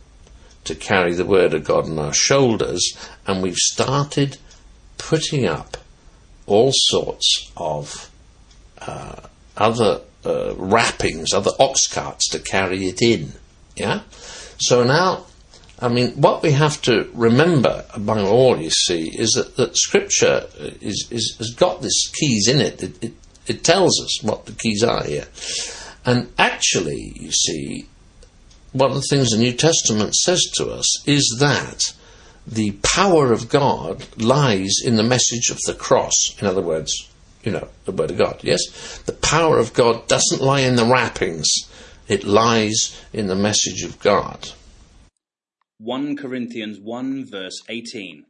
to 0.65 0.75
carry 0.75 1.15
the 1.15 1.25
Word 1.25 1.55
of 1.55 1.65
God 1.65 1.87
on 1.87 1.99
our 1.99 2.13
shoulders, 2.13 2.97
and 3.27 3.43
we've 3.43 3.57
started 3.57 4.39
putting 4.99 5.47
up 5.47 5.77
all 6.47 6.71
sorts 6.73 7.51
of 7.57 8.11
uh, 8.81 9.21
other 9.57 10.01
uh, 10.25 10.55
wrappings, 10.57 11.33
other 11.33 11.53
ox 11.59 11.87
carts 11.87 12.29
to 12.29 12.39
carry 12.39 12.87
it 12.87 13.01
in. 13.03 13.33
Yeah? 13.77 14.01
So 14.59 14.85
now, 14.85 15.27
I 15.83 15.89
mean, 15.89 16.13
what 16.13 16.43
we 16.43 16.53
have 16.53 16.83
to 16.83 17.11
remember 17.15 17.85
among 17.95 18.27
all, 18.27 18.61
you 18.61 18.71
see, 18.71 19.09
is 19.17 19.31
that, 19.33 19.57
that 19.57 19.77
Scripture 19.77 20.47
is, 20.81 21.09
is, 21.11 21.37
has 21.39 21.55
got 21.55 21.81
these 21.81 22.11
keys 22.13 22.49
in 22.49 22.61
it. 22.61 22.83
It, 22.83 23.03
it. 23.03 23.13
it 23.47 23.65
tells 23.65 24.01
us 24.03 24.23
what 24.23 24.45
the 24.45 24.53
keys 24.53 24.85
are 24.85 25.03
here. 25.05 25.27
And 26.05 26.33
actually, 26.39 27.13
you 27.17 27.33
see, 27.33 27.87
one 28.73 28.91
of 28.91 28.97
the 28.97 29.07
things 29.09 29.31
the 29.31 29.39
New 29.39 29.53
Testament 29.53 30.15
says 30.15 30.43
to 30.57 30.71
us 30.71 31.09
is 31.09 31.37
that 31.41 31.95
the 32.47 32.73
power 32.83 33.33
of 33.33 33.49
God 33.49 34.05
lies 34.21 34.81
in 34.85 34.97
the 34.97 35.03
message 35.03 35.51
of 35.51 35.59
the 35.67 35.75
cross. 35.75 36.37
In 36.41 36.47
other 36.47 36.63
words, 36.63 37.09
you 37.43 37.53
know, 37.53 37.69
the 37.85 37.93
Word 37.93 38.11
of 38.11 38.19
God. 38.19 38.41
Yes? 38.43 38.99
The 39.07 39.13
power 39.13 39.59
of 39.59 39.73
God 39.73 40.07
doesn't 40.09 40.43
lie 40.43 40.61
in 40.61 40.77
the 40.77 40.85
wrappings, 40.85 41.49
it 42.09 42.25
lies 42.25 43.01
in 43.13 43.29
the 43.29 43.37
message 43.37 43.83
of 43.83 43.99
God. 44.01 44.51
1 45.83 46.15
Corinthians 46.15 46.79
1, 46.79 47.25
verse 47.25 47.63
18. 47.71 48.27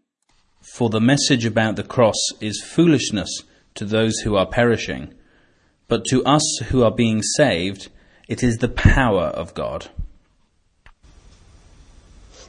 For 0.62 0.88
the 0.88 1.00
message 1.00 1.45
about 1.45 1.75
the 1.75 1.83
cross 1.83 2.14
is 2.40 2.62
foolishness 2.62 3.42
to 3.75 3.85
those 3.85 4.21
who 4.21 4.37
are 4.37 4.47
perishing, 4.47 5.14
but 5.88 6.04
to 6.11 6.23
us 6.25 6.45
who 6.69 6.85
are 6.85 6.95
being 6.95 7.23
saved, 7.23 7.88
it 8.28 8.45
is 8.45 8.59
the 8.59 8.69
power 8.69 9.25
of 9.25 9.52
God. 9.54 9.88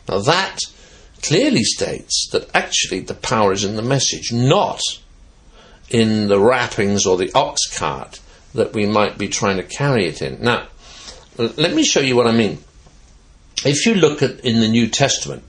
Now 0.08 0.20
that 0.20 0.60
clearly 1.24 1.64
states 1.64 2.30
that 2.32 2.48
actually 2.54 3.00
the 3.00 3.16
power 3.16 3.54
is 3.54 3.64
in 3.64 3.78
the 3.78 3.82
message, 3.82 4.32
not 4.32 4.82
in 5.90 6.28
the 6.28 6.40
wrappings 6.40 7.08
or 7.08 7.18
the 7.18 7.32
ox 7.34 7.76
cart 7.76 8.20
that 8.54 8.74
we 8.74 8.86
might 8.86 9.18
be 9.18 9.30
trying 9.30 9.58
to 9.58 9.64
carry 9.64 10.06
it 10.06 10.22
in. 10.22 10.44
Now, 10.44 10.68
let 11.40 11.74
me 11.74 11.84
show 11.84 12.02
you 12.02 12.16
what 12.16 12.28
I 12.28 12.34
mean. 12.34 12.60
If 13.64 13.86
you 13.86 13.96
look 13.96 14.22
at 14.22 14.40
in 14.42 14.60
the 14.60 14.68
New 14.68 14.88
Testament, 14.88 15.44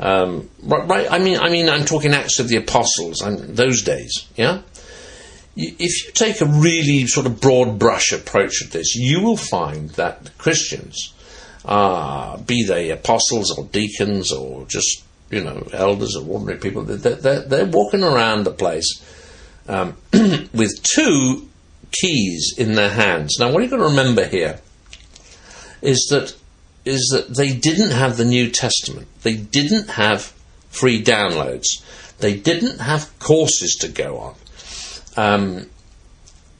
um, 0.00 0.50
right, 0.62 1.10
I 1.10 1.18
mean, 1.18 1.38
I 1.38 1.50
mean, 1.50 1.68
I'm 1.68 1.84
talking 1.84 2.12
Acts 2.12 2.38
of 2.40 2.48
the 2.48 2.56
Apostles, 2.56 3.20
and 3.20 3.56
those 3.56 3.82
days, 3.82 4.26
yeah. 4.36 4.62
If 5.56 6.06
you 6.06 6.12
take 6.12 6.40
a 6.40 6.46
really 6.46 7.06
sort 7.06 7.26
of 7.26 7.40
broad 7.40 7.78
brush 7.78 8.12
approach 8.12 8.60
at 8.64 8.72
this, 8.72 8.96
you 8.96 9.22
will 9.22 9.36
find 9.36 9.90
that 9.90 10.36
Christians, 10.36 11.14
uh, 11.64 12.38
be 12.38 12.64
they 12.64 12.90
apostles 12.90 13.56
or 13.56 13.64
deacons 13.66 14.32
or 14.32 14.66
just 14.66 15.04
you 15.30 15.44
know 15.44 15.66
elders 15.72 16.16
or 16.16 16.28
ordinary 16.28 16.58
people, 16.58 16.82
they're, 16.82 17.14
they're, 17.14 17.42
they're 17.42 17.66
walking 17.66 18.02
around 18.02 18.42
the 18.42 18.50
place 18.50 19.00
um, 19.68 19.96
with 20.52 20.82
two 20.82 21.48
keys 21.92 22.54
in 22.58 22.74
their 22.74 22.90
hands. 22.90 23.36
Now, 23.38 23.52
what 23.52 23.62
you've 23.62 23.70
got 23.70 23.78
to 23.78 23.84
remember 23.84 24.26
here 24.26 24.60
is 25.80 26.08
that 26.10 26.34
is 26.84 27.10
that 27.12 27.36
they 27.36 27.52
didn't 27.54 27.90
have 27.90 28.16
the 28.16 28.24
New 28.24 28.50
Testament. 28.50 29.08
They 29.22 29.36
didn't 29.36 29.90
have 29.90 30.32
free 30.68 31.02
downloads. 31.02 31.82
They 32.18 32.36
didn't 32.36 32.80
have 32.80 33.18
courses 33.18 33.76
to 33.80 33.88
go 33.88 34.18
on. 34.18 34.34
Um, 35.16 35.70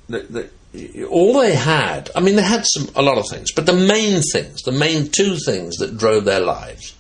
the, 0.09 0.51
the, 0.73 1.05
all 1.05 1.39
they 1.41 1.55
had, 1.55 2.11
I 2.15 2.21
mean, 2.21 2.37
they 2.37 2.43
had 2.43 2.65
some 2.67 2.89
a 2.97 3.03
lot 3.03 3.19
of 3.19 3.27
things, 3.31 3.53
but 3.53 3.67
the 3.67 3.73
main 3.73 4.23
things, 4.33 4.63
the 4.63 4.73
main 4.73 5.09
two 5.11 5.37
things 5.37 5.77
that 5.77 5.97
drove 5.97 6.25
their 6.25 6.41
lives, 6.41 6.95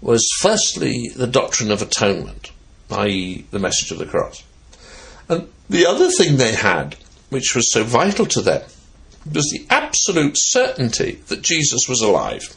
was 0.00 0.28
firstly 0.40 1.10
the 1.16 1.26
doctrine 1.26 1.70
of 1.70 1.82
atonement, 1.82 2.52
i.e., 2.90 3.44
the 3.50 3.58
message 3.58 3.90
of 3.90 3.98
the 3.98 4.06
cross. 4.06 4.44
And 5.28 5.48
the 5.68 5.86
other 5.86 6.10
thing 6.10 6.36
they 6.36 6.54
had, 6.54 6.96
which 7.30 7.54
was 7.54 7.72
so 7.72 7.82
vital 7.82 8.26
to 8.26 8.40
them, 8.40 8.62
was 9.34 9.48
the 9.50 9.66
absolute 9.70 10.34
certainty 10.36 11.20
that 11.28 11.42
Jesus 11.42 11.88
was 11.88 12.00
alive. 12.00 12.54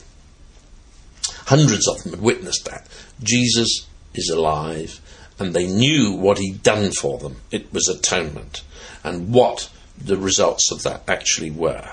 Hundreds 1.46 1.88
of 1.88 2.04
them 2.04 2.14
had 2.14 2.22
witnessed 2.22 2.66
that. 2.66 2.88
Jesus 3.22 3.88
is 4.14 4.30
alive, 4.30 5.00
and 5.40 5.54
they 5.54 5.68
knew 5.68 6.14
what 6.14 6.38
he'd 6.38 6.64
done 6.64 6.92
for 6.92 7.18
them. 7.18 7.38
It 7.52 7.72
was 7.74 7.88
atonement, 7.88 8.64
and 9.04 9.34
what 9.34 9.70
the 9.98 10.18
results 10.18 10.72
of 10.72 10.84
that 10.84 11.04
actually 11.08 11.52
were. 11.52 11.90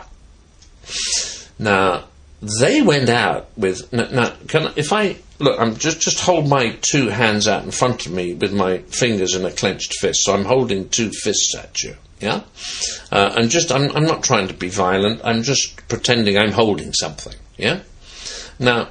Now, 1.59 2.05
they 2.41 2.83
went 2.83 3.09
out 3.09 3.49
with. 3.57 3.93
Now, 3.93 4.33
can, 4.47 4.73
if 4.77 4.93
I 4.93 5.17
look, 5.39 5.59
I'm 5.61 5.77
just 5.77 6.01
just 6.01 6.21
hold 6.21 6.49
my 6.49 6.77
two 6.81 7.09
hands 7.09 7.49
out 7.49 7.65
in 7.65 7.71
front 7.71 8.07
of 8.07 8.13
me 8.13 8.35
with 8.35 8.53
my 8.53 8.79
fingers 8.79 9.35
in 9.35 9.45
a 9.45 9.51
clenched 9.51 9.95
fist. 10.01 10.25
So 10.25 10.35
I'm 10.35 10.45
holding 10.45 10.89
two 10.89 11.11
fists 11.11 11.55
at 11.55 11.83
you. 11.83 11.97
Yeah, 12.21 12.43
uh, 13.13 13.35
and 13.37 13.51
just 13.51 13.71
I'm 13.71 13.95
I'm 13.97 14.07
not 14.07 14.25
trying 14.25 14.49
to 14.49 14.55
be 14.55 14.69
violent. 14.69 15.21
I'm 15.25 15.43
just 15.43 15.89
pretending 15.89 16.37
I'm 16.37 16.53
holding 16.53 16.93
something. 16.93 17.35
Yeah. 17.57 17.81
Now, 18.59 18.89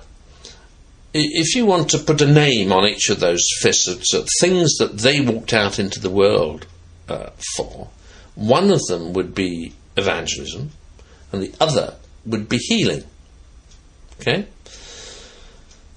if 1.14 1.56
you 1.56 1.66
want 1.66 1.90
to 1.90 2.00
put 2.00 2.22
a 2.22 2.32
name 2.32 2.72
on 2.72 2.86
each 2.86 3.10
of 3.10 3.20
those 3.20 3.46
fists, 3.60 4.14
things 4.40 4.78
that 4.78 5.00
they 5.00 5.20
walked 5.20 5.54
out 5.54 5.80
into 5.80 6.00
the 6.00 6.10
world 6.10 6.68
uh, 7.10 7.32
for, 7.56 7.90
one 8.36 8.70
of 8.70 8.86
them 8.86 9.14
would 9.14 9.34
be 9.34 9.74
evangelism, 9.98 10.72
and 11.32 11.42
the 11.42 11.54
other 11.60 11.96
would 12.26 12.48
be 12.48 12.58
healing. 12.58 13.04
Okay? 14.20 14.48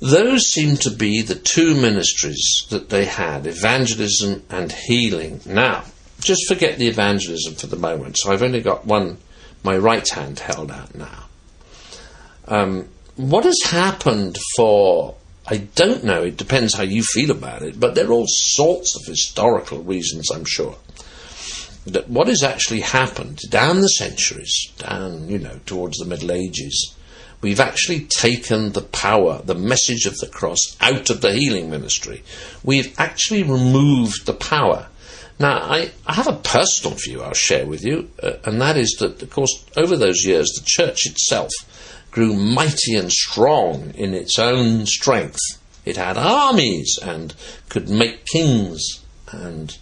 Those 0.00 0.46
seem 0.46 0.76
to 0.78 0.90
be 0.90 1.20
the 1.20 1.34
two 1.34 1.74
ministries 1.74 2.64
that 2.70 2.88
they 2.88 3.04
had 3.04 3.46
evangelism 3.46 4.44
and 4.48 4.72
healing. 4.72 5.42
Now, 5.44 5.84
just 6.20 6.46
forget 6.48 6.78
the 6.78 6.88
evangelism 6.88 7.54
for 7.54 7.66
the 7.66 7.76
moment. 7.76 8.18
So 8.18 8.32
I've 8.32 8.42
only 8.42 8.60
got 8.60 8.86
one, 8.86 9.18
my 9.62 9.76
right 9.76 10.08
hand 10.08 10.38
held 10.38 10.70
out 10.70 10.94
now. 10.94 11.24
Um, 12.46 12.88
what 13.16 13.44
has 13.44 13.60
happened 13.64 14.38
for, 14.56 15.14
I 15.46 15.58
don't 15.58 16.04
know, 16.04 16.22
it 16.22 16.36
depends 16.36 16.74
how 16.74 16.82
you 16.82 17.02
feel 17.02 17.30
about 17.30 17.62
it, 17.62 17.78
but 17.78 17.94
there 17.94 18.08
are 18.08 18.12
all 18.12 18.26
sorts 18.26 18.96
of 18.96 19.06
historical 19.06 19.82
reasons, 19.82 20.30
I'm 20.30 20.44
sure. 20.44 20.76
That 21.86 22.08
what 22.08 22.28
has 22.28 22.42
actually 22.42 22.80
happened 22.80 23.40
down 23.48 23.80
the 23.80 23.88
centuries, 23.88 24.72
down, 24.78 25.28
you 25.28 25.38
know, 25.38 25.60
towards 25.64 25.98
the 25.98 26.04
Middle 26.04 26.32
Ages, 26.32 26.94
we've 27.40 27.60
actually 27.60 28.06
taken 28.18 28.72
the 28.72 28.82
power, 28.82 29.40
the 29.44 29.54
message 29.54 30.06
of 30.06 30.16
the 30.18 30.28
cross 30.28 30.76
out 30.80 31.08
of 31.08 31.20
the 31.20 31.32
healing 31.32 31.70
ministry. 31.70 32.22
We've 32.62 32.94
actually 32.98 33.42
removed 33.42 34.26
the 34.26 34.34
power. 34.34 34.88
Now, 35.40 35.56
I, 35.56 35.90
I 36.06 36.12
have 36.12 36.28
a 36.28 36.34
personal 36.34 36.98
view 36.98 37.22
I'll 37.22 37.32
share 37.32 37.64
with 37.64 37.82
you, 37.82 38.10
uh, 38.22 38.32
and 38.44 38.60
that 38.60 38.76
is 38.76 38.94
that, 39.00 39.22
of 39.22 39.30
course, 39.30 39.64
over 39.74 39.96
those 39.96 40.26
years, 40.26 40.52
the 40.52 40.66
church 40.66 41.06
itself 41.06 41.50
grew 42.10 42.34
mighty 42.34 42.94
and 42.94 43.10
strong 43.10 43.94
in 43.94 44.12
its 44.12 44.38
own 44.38 44.84
strength. 44.84 45.40
It 45.86 45.96
had 45.96 46.18
armies 46.18 46.98
and 47.02 47.34
could 47.70 47.88
make 47.88 48.26
kings, 48.26 49.02
and, 49.32 49.76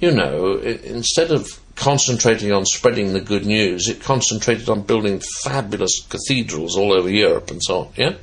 you 0.00 0.10
know, 0.10 0.54
it, 0.54 0.82
instead 0.82 1.30
of 1.30 1.60
concentrating 1.76 2.50
on 2.50 2.66
spreading 2.66 3.12
the 3.12 3.20
good 3.20 3.46
news, 3.46 3.88
it 3.88 4.02
concentrated 4.02 4.68
on 4.68 4.82
building 4.82 5.22
fabulous 5.44 6.04
cathedrals 6.08 6.76
all 6.76 6.92
over 6.92 7.08
Europe 7.08 7.48
and 7.52 7.62
so 7.62 7.78
on. 7.78 7.88
Yeah, 7.96 8.14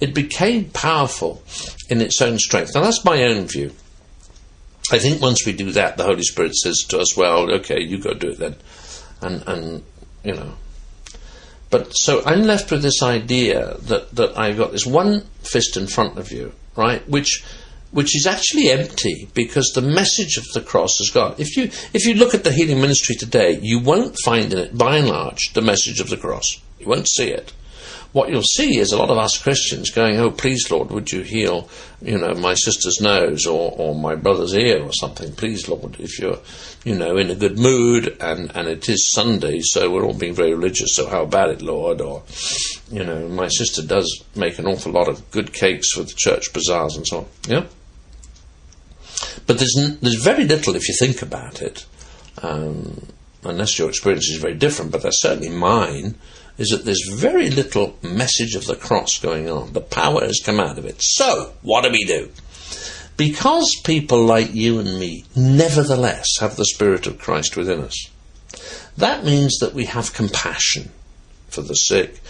it 0.00 0.14
became 0.14 0.70
powerful 0.70 1.44
in 1.88 2.00
its 2.00 2.20
own 2.20 2.38
strength. 2.38 2.74
Now 2.74 2.82
that's 2.82 3.04
my 3.04 3.22
own 3.22 3.46
view. 3.46 3.70
I 4.92 4.98
think 4.98 5.22
once 5.22 5.46
we 5.46 5.54
do 5.54 5.72
that, 5.72 5.96
the 5.96 6.04
Holy 6.04 6.22
Spirit 6.22 6.54
says 6.54 6.84
to 6.90 6.98
us, 6.98 7.16
"Well, 7.16 7.50
okay, 7.54 7.80
you 7.80 7.98
go 7.98 8.12
do 8.12 8.30
it 8.30 8.38
then," 8.38 8.56
and 9.22 9.42
and 9.46 9.82
you 10.22 10.34
know. 10.34 10.52
But 11.70 11.92
so 11.96 12.22
I'm 12.26 12.42
left 12.42 12.70
with 12.70 12.82
this 12.82 13.02
idea 13.02 13.76
that 13.80 14.14
that 14.14 14.38
I've 14.38 14.58
got 14.58 14.72
this 14.72 14.84
one 14.84 15.24
fist 15.42 15.78
in 15.78 15.86
front 15.86 16.18
of 16.18 16.30
you, 16.30 16.52
right, 16.76 17.08
which 17.08 17.42
which 17.90 18.14
is 18.14 18.26
actually 18.26 18.70
empty 18.70 19.28
because 19.32 19.72
the 19.74 19.80
message 19.80 20.36
of 20.36 20.44
the 20.52 20.60
cross 20.60 21.00
is 21.00 21.10
gone. 21.10 21.34
If 21.38 21.56
you 21.56 21.70
if 21.94 22.04
you 22.04 22.12
look 22.14 22.34
at 22.34 22.44
the 22.44 22.52
healing 22.52 22.82
ministry 22.82 23.16
today, 23.16 23.58
you 23.62 23.78
won't 23.78 24.16
find 24.22 24.52
in 24.52 24.58
it, 24.58 24.76
by 24.76 24.98
and 24.98 25.08
large, 25.08 25.54
the 25.54 25.62
message 25.62 26.00
of 26.00 26.10
the 26.10 26.18
cross. 26.18 26.58
You 26.78 26.86
won't 26.86 27.08
see 27.08 27.28
it. 27.28 27.54
What 28.12 28.28
you'll 28.28 28.42
see 28.42 28.78
is 28.78 28.92
a 28.92 28.98
lot 28.98 29.08
of 29.08 29.16
us 29.16 29.38
Christians 29.38 29.90
going, 29.90 30.18
"Oh, 30.18 30.30
please, 30.30 30.70
Lord, 30.70 30.90
would 30.90 31.10
you 31.10 31.22
heal, 31.22 31.68
you 32.02 32.18
know, 32.18 32.34
my 32.34 32.52
sister's 32.54 33.00
nose 33.00 33.46
or, 33.46 33.72
or 33.76 33.94
my 33.94 34.14
brother's 34.14 34.52
ear 34.54 34.82
or 34.82 34.92
something? 34.92 35.32
Please, 35.32 35.66
Lord, 35.66 35.96
if 35.98 36.18
you're, 36.18 36.38
you 36.84 36.94
know, 36.94 37.16
in 37.16 37.30
a 37.30 37.34
good 37.34 37.58
mood 37.58 38.16
and 38.20 38.54
and 38.54 38.68
it 38.68 38.86
is 38.88 39.12
Sunday, 39.12 39.60
so 39.62 39.90
we're 39.90 40.04
all 40.04 40.12
being 40.12 40.34
very 40.34 40.52
religious. 40.52 40.94
So 40.94 41.08
how 41.08 41.22
about 41.22 41.50
it, 41.50 41.62
Lord? 41.62 42.02
Or, 42.02 42.22
you 42.90 43.02
know, 43.02 43.28
my 43.28 43.48
sister 43.48 43.82
does 43.82 44.22
make 44.36 44.58
an 44.58 44.66
awful 44.66 44.92
lot 44.92 45.08
of 45.08 45.30
good 45.30 45.54
cakes 45.54 45.92
for 45.92 46.02
the 46.02 46.12
church 46.12 46.52
bazaars 46.52 46.96
and 46.96 47.06
so 47.06 47.18
on. 47.18 47.26
Yeah." 47.48 47.64
But 49.46 49.58
there's, 49.58 49.74
there's 50.00 50.22
very 50.22 50.44
little, 50.44 50.76
if 50.76 50.88
you 50.88 50.94
think 50.98 51.22
about 51.22 51.62
it, 51.62 51.86
um, 52.42 53.06
unless 53.44 53.78
your 53.78 53.88
experience 53.88 54.28
is 54.28 54.36
very 54.36 54.54
different, 54.54 54.92
but 54.92 55.02
that's 55.02 55.22
certainly 55.22 55.48
mine, 55.48 56.16
is 56.58 56.68
that 56.68 56.84
there's 56.84 57.10
very 57.12 57.50
little 57.50 57.98
message 58.02 58.54
of 58.54 58.66
the 58.66 58.76
cross 58.76 59.18
going 59.18 59.48
on. 59.48 59.72
The 59.72 59.80
power 59.80 60.24
has 60.24 60.40
come 60.44 60.60
out 60.60 60.78
of 60.78 60.84
it. 60.84 61.00
So, 61.00 61.54
what 61.62 61.84
do 61.84 61.90
we 61.90 62.04
do? 62.04 62.30
Because 63.16 63.80
people 63.84 64.24
like 64.24 64.54
you 64.54 64.78
and 64.78 64.98
me 64.98 65.24
nevertheless 65.36 66.28
have 66.40 66.56
the 66.56 66.64
Spirit 66.64 67.06
of 67.06 67.18
Christ 67.18 67.56
within 67.56 67.80
us, 67.80 68.08
that 68.96 69.24
means 69.24 69.58
that 69.58 69.74
we 69.74 69.86
have 69.86 70.14
compassion 70.14 70.90
for 71.48 71.62
the 71.62 71.74
sick. 71.74 72.20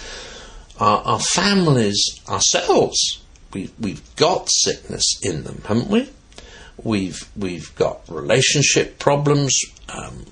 Our, 0.78 1.02
our 1.02 1.20
families, 1.20 2.20
ourselves, 2.28 3.22
we, 3.52 3.70
we've 3.78 4.16
got 4.16 4.48
sickness 4.50 5.20
in 5.22 5.44
them, 5.44 5.62
haven't 5.66 5.88
we? 5.88 6.10
We've 6.82 7.28
we've 7.36 7.74
got 7.76 8.00
relationship 8.08 8.98
problems. 8.98 9.56
Um, 9.88 10.26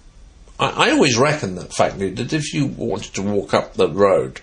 I, 0.60 0.88
I, 0.88 0.90
always 0.90 1.16
reckon 1.16 1.54
that 1.54 1.72
fact 1.72 1.98
that 1.98 2.32
if 2.32 2.52
you 2.52 2.66
wanted 2.66 3.14
to 3.14 3.22
walk 3.22 3.54
up 3.54 3.74
the 3.74 3.88
road 3.88 4.40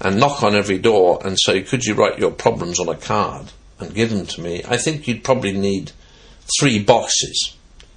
and 0.00 0.18
knock 0.18 0.42
on 0.42 0.54
every 0.54 0.78
door 0.78 1.20
and 1.24 1.36
say, 1.38 1.62
"Could 1.62 1.84
you 1.84 1.94
write 1.94 2.18
your 2.18 2.30
problems 2.30 2.80
on 2.80 2.88
a 2.88 2.96
card 2.96 3.52
and 3.78 3.94
give 3.94 4.10
them 4.10 4.26
to 4.26 4.40
me?" 4.40 4.62
I 4.66 4.78
think 4.78 5.06
you'd 5.06 5.22
probably 5.22 5.52
need 5.52 5.92
three 6.58 6.82
boxes. 6.82 7.54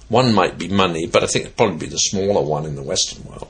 One 0.08 0.34
might 0.34 0.58
be 0.58 0.68
money, 0.68 1.06
but 1.06 1.24
I 1.24 1.26
think 1.26 1.46
it'd 1.46 1.56
probably 1.56 1.78
be 1.78 1.86
the 1.86 1.96
smaller 1.96 2.42
one 2.42 2.66
in 2.66 2.76
the 2.76 2.82
Western 2.82 3.24
world. 3.24 3.48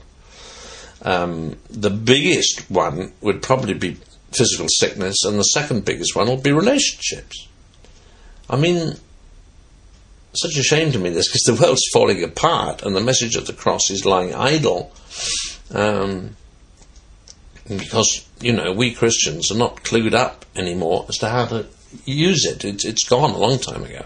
Um, 1.02 1.56
the 1.68 1.90
biggest 1.90 2.70
one 2.70 3.12
would 3.20 3.42
probably 3.42 3.74
be 3.74 3.96
physical 4.30 4.66
sickness, 4.68 5.24
and 5.24 5.38
the 5.38 5.44
second 5.44 5.84
biggest 5.84 6.14
one 6.14 6.28
would 6.28 6.44
be 6.44 6.52
relationships. 6.52 7.48
I 8.48 8.56
mean, 8.56 8.96
such 10.34 10.56
a 10.56 10.62
shame 10.62 10.92
to 10.92 10.98
me 10.98 11.10
this 11.10 11.28
because 11.28 11.42
the 11.42 11.62
world's 11.62 11.88
falling 11.92 12.22
apart 12.22 12.82
and 12.82 12.96
the 12.96 13.00
message 13.00 13.36
of 13.36 13.46
the 13.46 13.52
cross 13.52 13.90
is 13.90 14.04
lying 14.04 14.34
idle. 14.34 14.92
Um, 15.72 16.36
because 17.68 18.26
you 18.40 18.52
know 18.52 18.72
we 18.72 18.92
Christians 18.92 19.50
are 19.50 19.58
not 19.58 19.84
clued 19.84 20.14
up 20.14 20.44
anymore 20.56 21.06
as 21.08 21.18
to 21.18 21.28
how 21.28 21.46
to 21.46 21.66
use 22.04 22.44
it. 22.44 22.64
It's, 22.64 22.84
it's 22.84 23.08
gone 23.08 23.30
a 23.30 23.38
long 23.38 23.58
time 23.58 23.84
ago. 23.84 24.04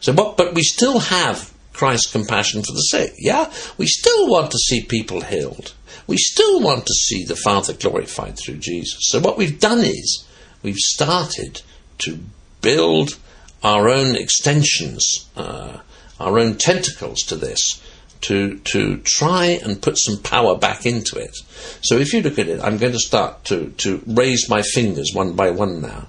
So, 0.00 0.12
but 0.12 0.36
but 0.36 0.54
we 0.54 0.62
still 0.62 0.98
have 0.98 1.52
Christ's 1.72 2.12
compassion 2.12 2.62
for 2.62 2.72
the 2.72 2.80
sick. 2.80 3.14
Yeah, 3.18 3.52
we 3.78 3.86
still 3.86 4.28
want 4.28 4.50
to 4.50 4.58
see 4.58 4.82
people 4.82 5.20
healed. 5.20 5.74
We 6.06 6.16
still 6.16 6.60
want 6.60 6.86
to 6.86 6.92
see 6.92 7.24
the 7.24 7.36
Father 7.36 7.72
glorified 7.72 8.38
through 8.38 8.58
Jesus. 8.58 8.98
So 9.08 9.20
what 9.20 9.36
we've 9.36 9.58
done 9.58 9.80
is 9.80 10.24
we've 10.62 10.76
started 10.76 11.62
to 11.98 12.18
build 12.60 13.18
our 13.62 13.88
own 13.88 14.16
extensions, 14.16 15.28
uh, 15.36 15.78
our 16.20 16.38
own 16.38 16.56
tentacles 16.56 17.22
to 17.22 17.36
this, 17.36 17.82
to 18.22 18.58
to 18.58 18.98
try 18.98 19.58
and 19.62 19.82
put 19.82 19.98
some 19.98 20.22
power 20.22 20.56
back 20.56 20.86
into 20.86 21.18
it. 21.18 21.36
So 21.82 21.96
if 21.96 22.12
you 22.12 22.22
look 22.22 22.38
at 22.38 22.48
it, 22.48 22.60
I'm 22.62 22.78
going 22.78 22.92
to 22.92 22.98
start 22.98 23.44
to 23.46 23.70
to 23.78 24.02
raise 24.06 24.48
my 24.48 24.62
fingers 24.62 25.12
one 25.14 25.34
by 25.34 25.50
one 25.50 25.80
now, 25.82 26.06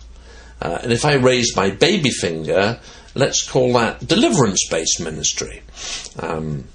uh, 0.61 0.79
and 0.83 0.91
if 0.91 1.05
I 1.05 1.15
raise 1.15 1.55
my 1.55 1.69
baby 1.69 2.09
finger, 2.09 2.79
let's 3.15 3.49
call 3.49 3.73
that 3.73 4.07
deliverance-based 4.07 5.01
ministry. 5.01 5.61
Um, 6.19 6.65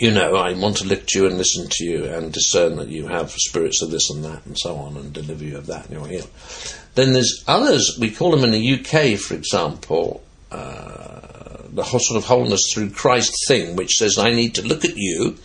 you 0.00 0.10
know, 0.10 0.34
I 0.34 0.54
want 0.54 0.78
to 0.78 0.86
look 0.86 1.06
to 1.08 1.18
you 1.18 1.26
and 1.26 1.36
listen 1.36 1.66
to 1.68 1.84
you 1.84 2.06
and 2.06 2.32
discern 2.32 2.76
that 2.76 2.88
you 2.88 3.06
have 3.08 3.30
spirits 3.32 3.82
of 3.82 3.90
this 3.90 4.08
and 4.08 4.24
that 4.24 4.46
and 4.46 4.58
so 4.58 4.76
on 4.76 4.96
and 4.96 5.12
deliver 5.12 5.44
you 5.44 5.58
of 5.58 5.66
that 5.66 5.90
and 5.90 5.94
you're 5.94 6.08
healed. 6.08 6.30
Then 6.94 7.12
there's 7.12 7.44
others, 7.46 7.98
we 8.00 8.10
call 8.10 8.30
them 8.30 8.42
in 8.42 8.50
the 8.50 8.74
UK, 8.80 9.18
for 9.18 9.34
example, 9.34 10.22
uh, 10.50 11.64
the 11.68 11.82
whole 11.82 12.00
sort 12.00 12.16
of 12.16 12.24
wholeness 12.24 12.72
through 12.72 12.90
Christ 12.90 13.34
thing, 13.46 13.76
which 13.76 13.98
says, 13.98 14.16
I 14.16 14.30
need 14.30 14.54
to 14.54 14.66
look 14.66 14.86
at 14.86 14.96
you 14.96 15.36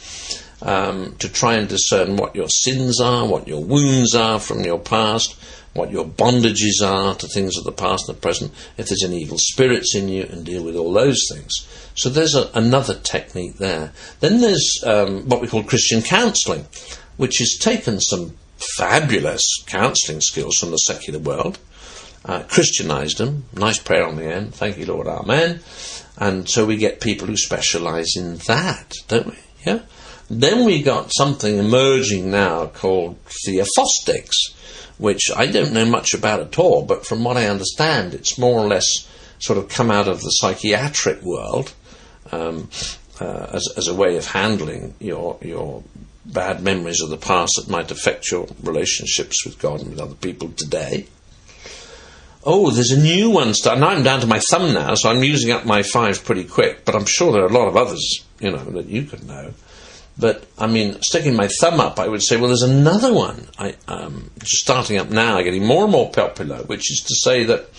um, 0.61 1.17
to 1.19 1.27
try 1.27 1.55
and 1.55 1.67
discern 1.67 2.15
what 2.15 2.33
your 2.33 2.47
sins 2.47 3.01
are, 3.01 3.27
what 3.27 3.49
your 3.49 3.61
wounds 3.61 4.15
are 4.15 4.39
from 4.39 4.63
your 4.63 4.79
past, 4.79 5.35
what 5.75 5.91
your 5.91 6.05
bondages 6.05 6.81
are 6.83 7.13
to 7.15 7.27
things 7.27 7.57
of 7.57 7.65
the 7.65 7.71
past 7.71 8.07
and 8.07 8.17
the 8.17 8.21
present, 8.21 8.51
if 8.77 8.87
there's 8.87 9.03
any 9.03 9.21
evil 9.21 9.37
spirits 9.37 9.93
in 9.93 10.07
you, 10.07 10.23
and 10.23 10.45
deal 10.45 10.63
with 10.63 10.75
all 10.75 10.91
those 10.91 11.21
things. 11.31 11.51
So 11.93 12.09
there's 12.09 12.33
a, 12.33 12.49
another 12.53 12.95
technique 12.95 13.57
there. 13.57 13.91
Then 14.21 14.41
there's 14.41 14.83
um, 14.85 15.29
what 15.29 15.41
we 15.41 15.47
call 15.47 15.63
Christian 15.63 16.01
counselling, 16.01 16.65
which 17.17 17.37
has 17.39 17.57
taken 17.59 17.99
some 17.99 18.37
fabulous 18.77 19.63
counselling 19.67 20.21
skills 20.21 20.57
from 20.57 20.71
the 20.71 20.77
secular 20.77 21.19
world, 21.19 21.59
uh, 22.23 22.43
Christianized 22.43 23.17
them, 23.17 23.45
nice 23.53 23.77
prayer 23.77 24.07
on 24.07 24.15
the 24.15 24.25
end, 24.25 24.55
thank 24.55 24.77
you 24.77 24.85
Lord, 24.85 25.07
Amen. 25.07 25.59
And 26.17 26.49
so 26.49 26.65
we 26.65 26.77
get 26.77 27.01
people 27.01 27.27
who 27.27 27.37
specialise 27.37 28.15
in 28.15 28.37
that, 28.47 28.93
don't 29.09 29.27
we? 29.27 29.37
Yeah. 29.65 29.79
Then 30.29 30.65
we 30.65 30.81
got 30.81 31.11
something 31.15 31.57
emerging 31.57 32.31
now 32.31 32.67
called 32.67 33.17
theophostics, 33.45 34.33
which 34.97 35.29
I 35.35 35.47
don't 35.47 35.73
know 35.73 35.85
much 35.85 36.13
about 36.13 36.39
at 36.39 36.57
all, 36.57 36.83
but 36.83 37.05
from 37.05 37.23
what 37.23 37.37
I 37.37 37.47
understand, 37.47 38.13
it's 38.13 38.37
more 38.37 38.59
or 38.59 38.67
less 38.67 39.07
sort 39.39 39.59
of 39.59 39.69
come 39.69 39.91
out 39.91 40.07
of 40.07 40.21
the 40.21 40.29
psychiatric 40.29 41.21
world 41.21 41.73
um, 42.31 42.69
uh, 43.19 43.47
as, 43.53 43.67
as 43.77 43.87
a 43.87 43.95
way 43.95 44.17
of 44.17 44.25
handling 44.27 44.93
your 44.99 45.37
your 45.41 45.83
bad 46.25 46.61
memories 46.61 47.01
of 47.01 47.09
the 47.09 47.17
past 47.17 47.53
that 47.57 47.69
might 47.69 47.91
affect 47.91 48.31
your 48.31 48.47
relationships 48.63 49.45
with 49.45 49.59
God 49.59 49.81
and 49.81 49.91
with 49.91 49.99
other 49.99 50.15
people 50.15 50.49
today. 50.49 51.07
Oh, 52.43 52.69
there's 52.71 52.91
a 52.91 53.01
new 53.01 53.29
one 53.31 53.53
starting. 53.53 53.81
Now 53.81 53.89
I'm 53.89 54.03
down 54.03 54.21
to 54.21 54.27
my 54.27 54.39
thumb 54.51 54.73
now, 54.73 54.95
so 54.95 55.09
I'm 55.09 55.23
using 55.23 55.51
up 55.51 55.65
my 55.65 55.81
five 55.83 56.23
pretty 56.23 56.43
quick, 56.43 56.85
but 56.85 56.95
I'm 56.95 57.05
sure 57.05 57.31
there 57.31 57.43
are 57.43 57.47
a 57.47 57.53
lot 57.53 57.67
of 57.67 57.75
others, 57.75 58.23
you 58.39 58.51
know, 58.51 58.63
that 58.65 58.85
you 58.87 59.03
could 59.03 59.27
know. 59.27 59.53
But 60.17 60.45
I 60.57 60.67
mean, 60.67 61.01
sticking 61.01 61.35
my 61.35 61.49
thumb 61.59 61.79
up, 61.79 61.99
I 61.99 62.07
would 62.07 62.23
say, 62.23 62.37
well, 62.37 62.47
there's 62.47 62.61
another 62.61 63.13
one. 63.13 63.47
I 63.59 63.75
um, 63.87 64.31
just 64.39 64.61
starting 64.61 64.97
up 64.97 65.09
now, 65.09 65.41
getting 65.41 65.65
more 65.65 65.83
and 65.83 65.91
more 65.91 66.09
popular, 66.09 66.63
which 66.63 66.89
is 66.91 67.01
to 67.07 67.15
say 67.15 67.43
that 67.43 67.69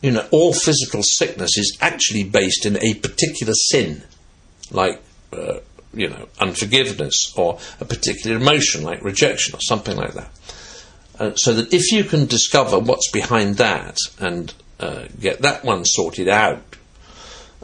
you 0.00 0.10
know 0.10 0.26
all 0.30 0.54
physical 0.54 1.02
sickness 1.02 1.58
is 1.58 1.76
actually 1.80 2.24
based 2.24 2.64
in 2.64 2.76
a 2.82 2.94
particular 2.94 3.52
sin, 3.52 4.02
like 4.70 5.02
uh, 5.32 5.58
you 5.92 6.08
know 6.08 6.28
unforgiveness 6.40 7.34
or 7.36 7.58
a 7.80 7.84
particular 7.84 8.36
emotion, 8.36 8.82
like 8.82 9.02
rejection 9.02 9.54
or 9.54 9.60
something 9.60 9.96
like 9.96 10.14
that. 10.14 10.30
Uh, 11.18 11.34
so 11.34 11.52
that 11.52 11.74
if 11.74 11.92
you 11.92 12.04
can 12.04 12.26
discover 12.26 12.78
what's 12.78 13.10
behind 13.10 13.56
that 13.56 13.98
and 14.18 14.54
uh, 14.80 15.04
get 15.20 15.42
that 15.42 15.64
one 15.64 15.84
sorted 15.84 16.28
out, 16.28 16.62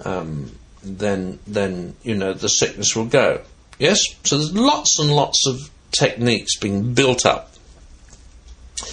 um, 0.04 0.50
then 0.82 1.38
then 1.46 1.96
you 2.02 2.14
know 2.14 2.34
the 2.34 2.48
sickness 2.48 2.94
will 2.94 3.06
go. 3.06 3.40
Yes? 3.78 4.00
So 4.24 4.36
there's 4.36 4.54
lots 4.54 4.98
and 4.98 5.10
lots 5.10 5.46
of 5.46 5.70
techniques 5.90 6.58
being 6.58 6.94
built 6.94 7.24
up, 7.24 7.52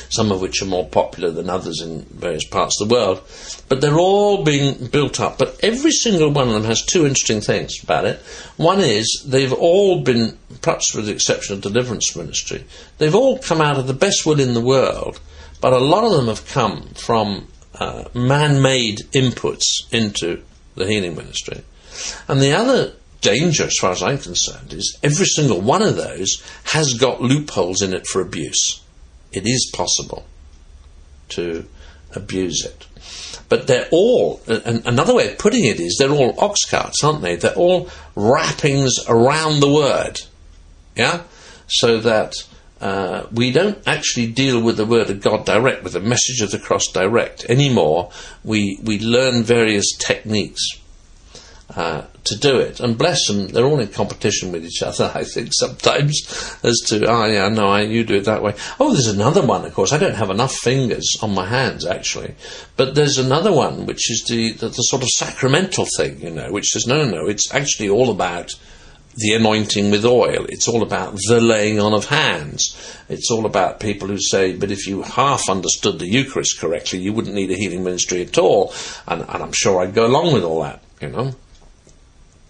some 0.09 0.31
of 0.31 0.41
which 0.41 0.61
are 0.61 0.65
more 0.65 0.87
popular 0.87 1.31
than 1.31 1.49
others 1.49 1.81
in 1.81 2.03
various 2.03 2.45
parts 2.45 2.79
of 2.79 2.87
the 2.87 2.95
world, 2.95 3.21
but 3.69 3.81
they're 3.81 3.99
all 3.99 4.43
being 4.43 4.87
built 4.87 5.19
up. 5.19 5.37
But 5.37 5.59
every 5.63 5.91
single 5.91 6.31
one 6.31 6.47
of 6.47 6.53
them 6.53 6.65
has 6.65 6.85
two 6.85 7.05
interesting 7.05 7.41
things 7.41 7.83
about 7.83 8.05
it. 8.05 8.19
One 8.57 8.79
is 8.79 9.23
they've 9.27 9.53
all 9.53 10.01
been, 10.01 10.37
perhaps 10.61 10.93
with 10.93 11.07
the 11.07 11.13
exception 11.13 11.55
of 11.55 11.61
deliverance 11.61 12.15
ministry, 12.15 12.65
they've 12.97 13.15
all 13.15 13.39
come 13.39 13.61
out 13.61 13.77
of 13.77 13.87
the 13.87 13.93
best 13.93 14.25
will 14.25 14.39
in 14.39 14.53
the 14.53 14.61
world, 14.61 15.19
but 15.59 15.73
a 15.73 15.79
lot 15.79 16.03
of 16.03 16.11
them 16.11 16.27
have 16.27 16.47
come 16.47 16.89
from 16.95 17.47
uh, 17.75 18.05
man 18.13 18.61
made 18.61 18.99
inputs 19.11 19.91
into 19.91 20.43
the 20.75 20.85
healing 20.85 21.15
ministry. 21.15 21.63
And 22.27 22.41
the 22.41 22.53
other 22.53 22.93
danger, 23.21 23.65
as 23.65 23.77
far 23.79 23.91
as 23.91 24.03
I'm 24.03 24.17
concerned, 24.17 24.73
is 24.73 24.97
every 25.03 25.25
single 25.25 25.61
one 25.61 25.81
of 25.81 25.95
those 25.95 26.43
has 26.65 26.95
got 26.95 27.21
loopholes 27.21 27.81
in 27.81 27.93
it 27.93 28.05
for 28.07 28.21
abuse. 28.21 28.81
It 29.31 29.45
is 29.45 29.71
possible 29.73 30.25
to 31.29 31.65
abuse 32.13 32.65
it. 32.65 32.87
But 33.47 33.67
they're 33.67 33.87
all, 33.91 34.41
another 34.47 35.13
way 35.13 35.31
of 35.31 35.37
putting 35.37 35.65
it 35.65 35.79
is, 35.79 35.97
they're 35.97 36.11
all 36.11 36.39
ox 36.39 36.63
carts, 36.69 37.03
aren't 37.03 37.21
they? 37.21 37.35
They're 37.35 37.53
all 37.53 37.89
wrappings 38.15 38.93
around 39.07 39.59
the 39.59 39.71
word. 39.71 40.21
Yeah? 40.95 41.23
So 41.67 41.99
that 41.99 42.33
uh, 42.79 43.27
we 43.31 43.51
don't 43.51 43.85
actually 43.87 44.27
deal 44.27 44.61
with 44.61 44.77
the 44.77 44.85
word 44.85 45.09
of 45.09 45.21
God 45.21 45.45
direct, 45.45 45.83
with 45.83 45.93
the 45.93 45.99
message 45.99 46.41
of 46.41 46.51
the 46.51 46.59
cross 46.59 46.87
direct 46.91 47.45
anymore. 47.45 48.11
We, 48.43 48.79
we 48.83 48.99
learn 48.99 49.43
various 49.43 49.95
techniques 49.97 50.80
uh, 51.75 52.05
to 52.25 52.37
do 52.37 52.59
it. 52.59 52.79
And 52.79 52.97
bless 52.97 53.27
them, 53.27 53.47
they're 53.47 53.65
all 53.65 53.79
in 53.79 53.87
competition 53.87 54.51
with 54.51 54.65
each 54.65 54.81
other, 54.83 55.11
I 55.15 55.23
think, 55.23 55.51
sometimes, 55.53 56.57
as 56.63 56.79
to, 56.87 57.05
oh, 57.07 57.25
yeah, 57.25 57.49
no, 57.49 57.67
I, 57.67 57.81
you 57.81 58.03
do 58.03 58.15
it 58.15 58.25
that 58.25 58.43
way. 58.43 58.55
Oh, 58.79 58.93
there's 58.93 59.07
another 59.07 59.45
one, 59.45 59.65
of 59.65 59.73
course. 59.73 59.93
I 59.93 59.97
don't 59.97 60.15
have 60.15 60.29
enough 60.29 60.55
fingers 60.55 61.17
on 61.21 61.33
my 61.33 61.45
hands, 61.45 61.85
actually. 61.85 62.35
But 62.77 62.95
there's 62.95 63.17
another 63.17 63.51
one, 63.51 63.85
which 63.85 64.11
is 64.11 64.23
the, 64.25 64.51
the, 64.53 64.67
the 64.67 64.83
sort 64.83 65.03
of 65.03 65.09
sacramental 65.09 65.87
thing, 65.97 66.21
you 66.21 66.31
know, 66.31 66.51
which 66.51 66.69
says, 66.69 66.87
no, 66.87 67.03
no, 67.03 67.09
no, 67.09 67.27
it's 67.27 67.53
actually 67.53 67.89
all 67.89 68.09
about 68.09 68.55
the 69.15 69.33
anointing 69.33 69.91
with 69.91 70.05
oil. 70.05 70.45
It's 70.47 70.67
all 70.67 70.83
about 70.83 71.15
the 71.27 71.41
laying 71.41 71.79
on 71.79 71.93
of 71.93 72.05
hands. 72.05 72.75
It's 73.09 73.29
all 73.29 73.45
about 73.45 73.79
people 73.79 74.07
who 74.07 74.19
say, 74.19 74.55
but 74.55 74.71
if 74.71 74.87
you 74.87 75.01
half 75.01 75.49
understood 75.49 75.99
the 75.99 76.07
Eucharist 76.07 76.59
correctly, 76.59 76.99
you 76.99 77.13
wouldn't 77.13 77.35
need 77.35 77.51
a 77.51 77.55
healing 77.55 77.83
ministry 77.83 78.21
at 78.21 78.37
all. 78.37 78.73
And, 79.07 79.21
and 79.21 79.43
I'm 79.43 79.51
sure 79.51 79.81
I'd 79.81 79.93
go 79.93 80.05
along 80.05 80.33
with 80.33 80.43
all 80.43 80.61
that, 80.63 80.81
you 81.01 81.09
know. 81.09 81.35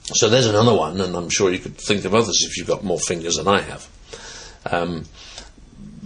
So 0.03 0.29
there's 0.29 0.47
another 0.47 0.73
one, 0.73 0.99
and 0.99 1.15
I'm 1.15 1.29
sure 1.29 1.51
you 1.51 1.59
could 1.59 1.77
think 1.77 2.05
of 2.05 2.13
others 2.13 2.43
if 2.45 2.57
you've 2.57 2.67
got 2.67 2.83
more 2.83 2.99
fingers 2.99 3.35
than 3.35 3.47
I 3.47 3.61
have. 3.61 3.87
Um, 4.69 5.05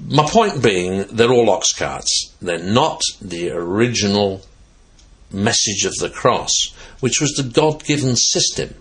my 0.08 0.28
point 0.28 0.62
being, 0.62 1.06
they're 1.08 1.32
all 1.32 1.50
ox 1.50 1.74
carts. 1.74 2.34
They're 2.42 2.60
not 2.60 3.02
the 3.22 3.52
original 3.52 4.44
message 5.32 5.86
of 5.86 5.96
the 5.96 6.10
cross, 6.10 6.52
which 7.00 7.20
was 7.20 7.32
the 7.32 7.44
God 7.44 7.84
given 7.84 8.16
system. 8.16 8.76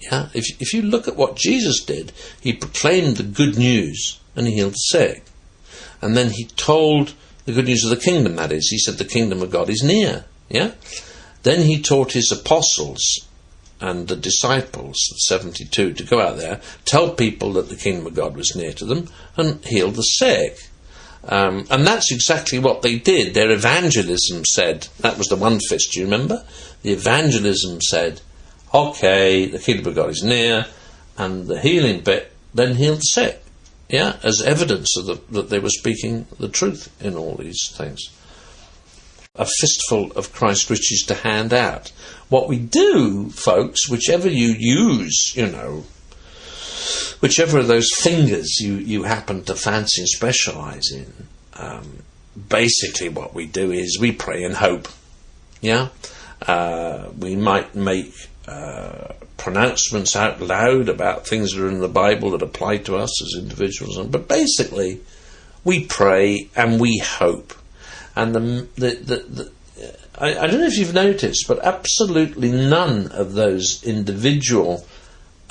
Yeah? 0.00 0.28
If, 0.32 0.46
if 0.60 0.72
you 0.72 0.82
look 0.82 1.06
at 1.06 1.16
what 1.16 1.36
Jesus 1.36 1.84
did, 1.84 2.12
he 2.40 2.52
proclaimed 2.52 3.16
the 3.16 3.22
good 3.22 3.58
news 3.58 4.20
and 4.34 4.46
he 4.46 4.54
healed 4.54 4.72
the 4.72 4.76
sick. 4.76 5.24
And 6.00 6.16
then 6.16 6.30
he 6.30 6.44
told 6.44 7.14
the 7.44 7.52
good 7.52 7.66
news 7.66 7.84
of 7.84 7.90
the 7.90 8.04
kingdom, 8.04 8.36
that 8.36 8.52
is. 8.52 8.68
He 8.70 8.78
said 8.78 8.94
the 8.94 9.04
kingdom 9.04 9.42
of 9.42 9.50
God 9.50 9.68
is 9.68 9.82
near. 9.82 10.24
Yeah? 10.48 10.72
Then 11.42 11.66
he 11.66 11.80
taught 11.80 12.12
his 12.12 12.32
apostles 12.32 13.26
and 13.82 14.06
the 14.06 14.16
disciples, 14.16 14.96
the 15.10 15.18
72, 15.18 15.92
to 15.94 16.04
go 16.04 16.20
out 16.20 16.36
there, 16.36 16.60
tell 16.84 17.10
people 17.10 17.52
that 17.54 17.68
the 17.68 17.76
kingdom 17.76 18.06
of 18.06 18.14
God 18.14 18.36
was 18.36 18.54
near 18.54 18.72
to 18.74 18.84
them, 18.84 19.08
and 19.36 19.62
heal 19.64 19.90
the 19.90 20.02
sick. 20.02 20.56
Um, 21.24 21.66
and 21.68 21.84
that's 21.84 22.12
exactly 22.12 22.60
what 22.60 22.82
they 22.82 22.98
did. 22.98 23.34
Their 23.34 23.50
evangelism 23.50 24.44
said, 24.44 24.86
that 25.00 25.18
was 25.18 25.26
the 25.26 25.36
one 25.36 25.58
fist, 25.68 25.92
do 25.92 26.00
you 26.00 26.06
remember? 26.06 26.44
The 26.82 26.92
evangelism 26.92 27.80
said, 27.80 28.20
okay, 28.72 29.46
the 29.46 29.58
kingdom 29.58 29.88
of 29.88 29.96
God 29.96 30.10
is 30.10 30.22
near, 30.22 30.66
and 31.18 31.48
the 31.48 31.60
healing 31.60 32.02
bit 32.02 32.32
then 32.54 32.76
healed 32.76 33.02
sick. 33.02 33.42
Yeah, 33.88 34.16
as 34.22 34.40
evidence 34.40 34.94
the, 34.94 35.20
that 35.32 35.50
they 35.50 35.58
were 35.58 35.68
speaking 35.68 36.26
the 36.38 36.48
truth 36.48 36.88
in 37.04 37.16
all 37.16 37.34
these 37.34 37.74
things 37.76 38.10
a 39.34 39.46
fistful 39.46 40.12
of 40.12 40.30
Christ 40.30 40.68
riches 40.68 41.04
to 41.08 41.14
hand 41.14 41.54
out. 41.54 41.90
What 42.28 42.48
we 42.48 42.58
do, 42.58 43.30
folks, 43.30 43.88
whichever 43.88 44.28
you 44.28 44.54
use, 44.58 45.34
you 45.34 45.46
know, 45.46 45.84
whichever 47.20 47.60
of 47.60 47.66
those 47.66 47.90
fingers 47.94 48.58
you, 48.60 48.74
you 48.74 49.04
happen 49.04 49.42
to 49.44 49.54
fancy 49.54 50.02
and 50.02 50.08
specialize 50.08 50.92
in, 50.92 51.28
um, 51.54 52.02
basically 52.48 53.08
what 53.08 53.32
we 53.32 53.46
do 53.46 53.72
is 53.72 53.98
we 53.98 54.12
pray 54.12 54.42
and 54.42 54.54
hope. 54.54 54.86
Yeah? 55.62 55.88
Uh, 56.46 57.08
we 57.18 57.34
might 57.34 57.74
make 57.74 58.12
uh, 58.46 59.14
pronouncements 59.38 60.14
out 60.14 60.42
loud 60.42 60.90
about 60.90 61.26
things 61.26 61.52
that 61.52 61.64
are 61.64 61.68
in 61.68 61.80
the 61.80 61.88
Bible 61.88 62.32
that 62.32 62.42
apply 62.42 62.78
to 62.78 62.96
us 62.96 63.22
as 63.22 63.42
individuals, 63.42 63.96
but 64.08 64.28
basically 64.28 65.00
we 65.64 65.86
pray 65.86 66.50
and 66.54 66.78
we 66.78 66.98
hope 66.98 67.54
and 68.14 68.34
the 68.34 68.40
the, 68.76 68.90
the, 68.94 69.16
the 69.16 69.52
I, 70.18 70.38
I, 70.38 70.46
don't 70.46 70.60
know 70.60 70.66
if 70.66 70.78
you've 70.78 70.94
noticed, 70.94 71.46
but 71.48 71.64
absolutely 71.64 72.52
none 72.52 73.10
of 73.12 73.32
those 73.32 73.82
individual 73.82 74.86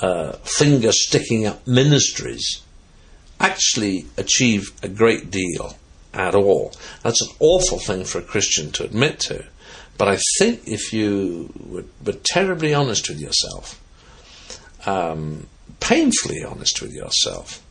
uh, 0.00 0.32
finger 0.44 0.92
sticking 0.92 1.46
up 1.46 1.66
ministries 1.66 2.62
actually 3.40 4.06
achieve 4.16 4.72
a 4.82 4.88
great 4.88 5.30
deal 5.30 5.76
at 6.14 6.34
all. 6.34 6.72
That's 7.02 7.20
an 7.22 7.28
awful 7.40 7.78
thing 7.78 8.04
for 8.04 8.18
a 8.18 8.22
Christian 8.22 8.70
to 8.72 8.84
admit 8.84 9.18
to. 9.20 9.44
But 9.98 10.08
I 10.08 10.18
think 10.38 10.62
if 10.66 10.92
you 10.92 11.52
were, 11.58 11.84
were 12.04 12.18
terribly 12.22 12.72
honest 12.72 13.08
with 13.08 13.20
yourself, 13.20 13.80
um, 14.86 15.48
painfully 15.80 16.44
honest 16.44 16.80
with 16.80 16.92
yourself, 16.92 17.62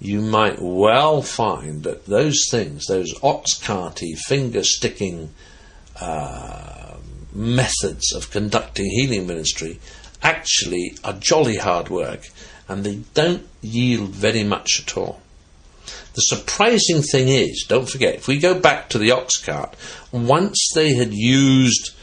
you 0.00 0.20
might 0.20 0.60
well 0.60 1.22
find 1.22 1.82
that 1.84 2.06
those 2.06 2.46
things, 2.50 2.86
those 2.86 3.14
ox 3.22 3.54
carty, 3.54 4.14
finger 4.14 4.62
sticking 4.62 5.30
uh, 6.00 6.96
methods 7.32 8.12
of 8.14 8.30
conducting 8.30 8.86
healing 8.86 9.26
ministry, 9.26 9.80
actually 10.22 10.96
are 11.04 11.14
jolly 11.14 11.56
hard 11.56 11.88
work 11.88 12.28
and 12.68 12.84
they 12.84 13.00
don't 13.14 13.46
yield 13.60 14.10
very 14.10 14.44
much 14.44 14.80
at 14.80 14.96
all. 14.96 15.20
The 16.14 16.22
surprising 16.22 17.02
thing 17.02 17.28
is, 17.28 17.66
don't 17.68 17.88
forget, 17.88 18.14
if 18.14 18.28
we 18.28 18.38
go 18.38 18.58
back 18.58 18.88
to 18.90 18.98
the 18.98 19.10
ox 19.10 19.36
cart, 19.36 19.76
once 20.12 20.70
they 20.74 20.94
had 20.94 21.12
used 21.12 21.93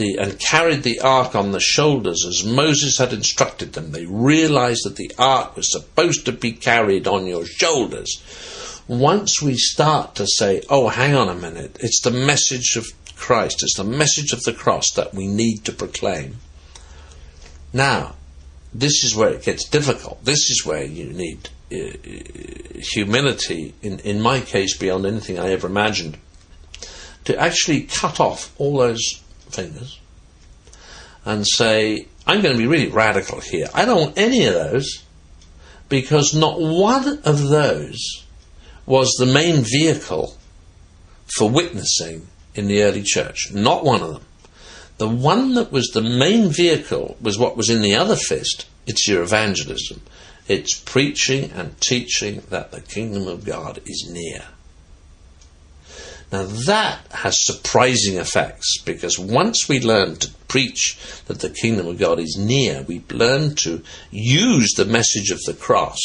the, 0.00 0.16
and 0.16 0.40
carried 0.40 0.82
the 0.82 1.00
ark 1.00 1.34
on 1.34 1.52
the 1.52 1.60
shoulders 1.60 2.24
as 2.26 2.42
Moses 2.42 2.96
had 2.98 3.12
instructed 3.12 3.74
them, 3.74 3.92
they 3.92 4.06
realized 4.06 4.84
that 4.84 4.96
the 4.96 5.12
ark 5.18 5.54
was 5.54 5.70
supposed 5.70 6.24
to 6.24 6.32
be 6.32 6.52
carried 6.52 7.06
on 7.06 7.26
your 7.26 7.44
shoulders. 7.44 8.80
Once 8.88 9.42
we 9.42 9.54
start 9.54 10.14
to 10.16 10.26
say, 10.26 10.62
oh, 10.70 10.88
hang 10.88 11.14
on 11.14 11.28
a 11.28 11.34
minute, 11.34 11.76
it's 11.80 12.00
the 12.00 12.10
message 12.10 12.76
of 12.76 12.86
Christ, 13.14 13.62
it's 13.62 13.76
the 13.76 13.84
message 13.84 14.32
of 14.32 14.42
the 14.42 14.54
cross 14.54 14.90
that 14.92 15.12
we 15.12 15.26
need 15.26 15.64
to 15.66 15.72
proclaim. 15.72 16.36
Now, 17.72 18.16
this 18.72 19.04
is 19.04 19.14
where 19.14 19.30
it 19.30 19.44
gets 19.44 19.68
difficult. 19.68 20.24
This 20.24 20.50
is 20.50 20.64
where 20.64 20.82
you 20.82 21.12
need 21.12 21.50
uh, 21.70 21.76
humility, 22.94 23.74
in, 23.82 23.98
in 24.00 24.20
my 24.22 24.40
case, 24.40 24.76
beyond 24.76 25.04
anything 25.04 25.38
I 25.38 25.50
ever 25.50 25.66
imagined, 25.66 26.16
to 27.26 27.38
actually 27.38 27.82
cut 27.82 28.18
off 28.18 28.58
all 28.58 28.78
those 28.78 29.22
fingers 29.50 30.00
and 31.24 31.46
say, 31.46 32.06
I'm 32.26 32.42
going 32.42 32.54
to 32.54 32.58
be 32.58 32.66
really 32.66 32.88
radical 32.88 33.40
here. 33.40 33.68
I 33.74 33.84
don't 33.84 34.00
want 34.00 34.18
any 34.18 34.46
of 34.46 34.54
those 34.54 35.04
because 35.88 36.34
not 36.34 36.60
one 36.60 37.20
of 37.24 37.48
those 37.48 38.24
was 38.86 39.14
the 39.18 39.26
main 39.26 39.62
vehicle 39.62 40.36
for 41.36 41.50
witnessing 41.50 42.26
in 42.54 42.66
the 42.66 42.82
early 42.82 43.02
church. 43.02 43.52
Not 43.52 43.84
one 43.84 44.02
of 44.02 44.14
them. 44.14 44.24
The 44.98 45.08
one 45.08 45.54
that 45.54 45.72
was 45.72 45.88
the 45.88 46.02
main 46.02 46.50
vehicle 46.50 47.16
was 47.20 47.38
what 47.38 47.56
was 47.56 47.70
in 47.70 47.82
the 47.82 47.94
other 47.94 48.16
fist. 48.16 48.66
It's 48.86 49.08
your 49.08 49.22
evangelism. 49.22 50.02
It's 50.48 50.78
preaching 50.78 51.52
and 51.52 51.80
teaching 51.80 52.42
that 52.50 52.72
the 52.72 52.80
kingdom 52.80 53.28
of 53.28 53.44
God 53.44 53.80
is 53.86 54.08
near. 54.10 54.44
Now 56.32 56.44
that 56.44 57.00
has 57.10 57.44
surprising 57.44 58.16
effects 58.16 58.80
because 58.84 59.18
once 59.18 59.68
we 59.68 59.80
learn 59.80 60.16
to 60.16 60.30
preach 60.46 60.96
that 61.26 61.40
the 61.40 61.50
kingdom 61.50 61.88
of 61.88 61.98
God 61.98 62.20
is 62.20 62.36
near, 62.38 62.82
we 62.82 63.02
learn 63.10 63.56
to 63.56 63.82
use 64.10 64.72
the 64.76 64.84
message 64.84 65.30
of 65.30 65.42
the 65.42 65.54
cross 65.54 65.98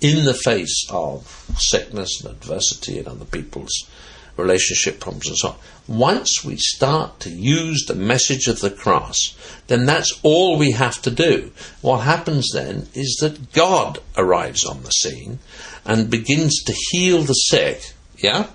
in 0.00 0.24
the 0.24 0.34
face 0.34 0.86
of 0.90 1.26
sickness 1.58 2.20
and 2.22 2.30
adversity 2.30 2.98
and 2.98 3.08
other 3.08 3.24
people's 3.24 3.88
relationship 4.36 5.00
problems 5.00 5.28
and 5.28 5.36
so 5.38 5.48
on. 5.50 5.56
Once 5.86 6.44
we 6.44 6.56
start 6.56 7.20
to 7.20 7.30
use 7.30 7.84
the 7.86 7.94
message 7.94 8.46
of 8.46 8.60
the 8.60 8.70
cross, 8.70 9.36
then 9.66 9.86
that's 9.86 10.18
all 10.22 10.56
we 10.56 10.72
have 10.72 11.00
to 11.02 11.10
do. 11.10 11.52
What 11.82 11.98
happens 11.98 12.50
then 12.52 12.88
is 12.94 13.18
that 13.20 13.52
God 13.52 13.98
arrives 14.16 14.64
on 14.64 14.82
the 14.82 14.90
scene 14.90 15.40
and 15.84 16.10
begins 16.10 16.62
to 16.64 16.74
heal 16.90 17.22
the 17.22 17.34
sick, 17.34 17.92
yeah? 18.18 18.46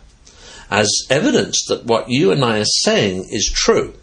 As 0.70 0.90
evidence 1.10 1.66
that 1.68 1.86
what 1.86 2.10
you 2.10 2.32
and 2.32 2.44
I 2.44 2.60
are 2.60 2.66
saying 2.66 3.28
is 3.30 3.52
true. 3.54 3.94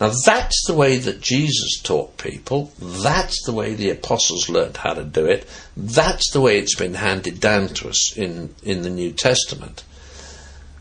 Now 0.00 0.12
that's 0.24 0.64
the 0.66 0.74
way 0.74 0.98
that 0.98 1.20
Jesus 1.20 1.80
taught 1.82 2.18
people. 2.18 2.72
That's 2.78 3.44
the 3.44 3.52
way 3.52 3.74
the 3.74 3.90
apostles 3.90 4.48
learned 4.48 4.78
how 4.78 4.94
to 4.94 5.04
do 5.04 5.26
it. 5.26 5.48
That's 5.76 6.30
the 6.32 6.40
way 6.40 6.58
it's 6.58 6.76
been 6.76 6.94
handed 6.94 7.40
down 7.40 7.68
to 7.68 7.88
us 7.88 8.16
in, 8.16 8.54
in 8.62 8.82
the 8.82 8.90
New 8.90 9.12
Testament 9.12 9.84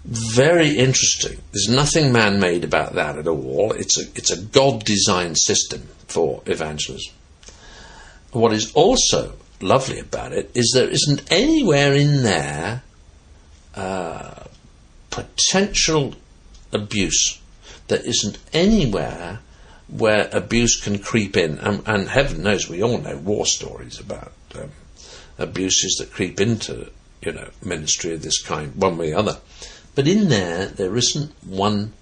very 0.06 0.78
interesting. 0.78 1.40
There's 1.52 1.70
nothing 1.70 2.12
man 2.12 2.40
made 2.40 2.64
about 2.64 2.94
that 2.96 3.18
at 3.18 3.28
all. 3.28 3.72
It's 3.72 4.00
a, 4.00 4.04
it's 4.16 4.32
a 4.32 4.42
God 4.42 4.84
designed 4.84 5.38
system 5.38 5.88
for 6.08 6.42
evangelism. 6.46 7.14
What 8.32 8.52
is 8.54 8.72
also 8.74 9.34
lovely 9.62 10.00
about 10.00 10.34
it 10.34 10.52
is 10.54 10.72
there 10.74 10.90
isn't 10.90 11.32
anywhere 11.32 11.94
in 11.94 12.24
there 12.24 12.84
uh, 13.76 14.44
potential 15.14 16.16
abuse. 16.72 17.40
There 17.88 18.02
isn't 18.04 18.40
anywhere 18.52 19.40
where 19.88 20.28
abuse 20.32 20.82
can 20.82 20.98
creep 20.98 21.38
in. 21.38 21.60
And, 21.60 21.84
and 21.86 22.10
heaven 22.10 22.42
knows 22.42 22.68
we 22.68 22.82
all 22.82 22.98
know 22.98 23.18
war 23.18 23.46
stories 23.46 24.00
about 24.00 24.34
um, 24.56 24.72
abuses 25.38 25.98
that 26.00 26.12
creep 26.12 26.42
into 26.42 26.90
you 27.22 27.32
know 27.32 27.50
ministry 27.64 28.14
of 28.14 28.24
this 28.24 28.42
kind, 28.42 28.76
one 28.76 28.98
way 28.98 29.14
or 29.14 29.20
other. 29.20 29.38
But 29.94 30.08
in 30.08 30.30
there, 30.30 30.66
there 30.66 30.98
isn't 30.98 31.32
one 31.44 31.94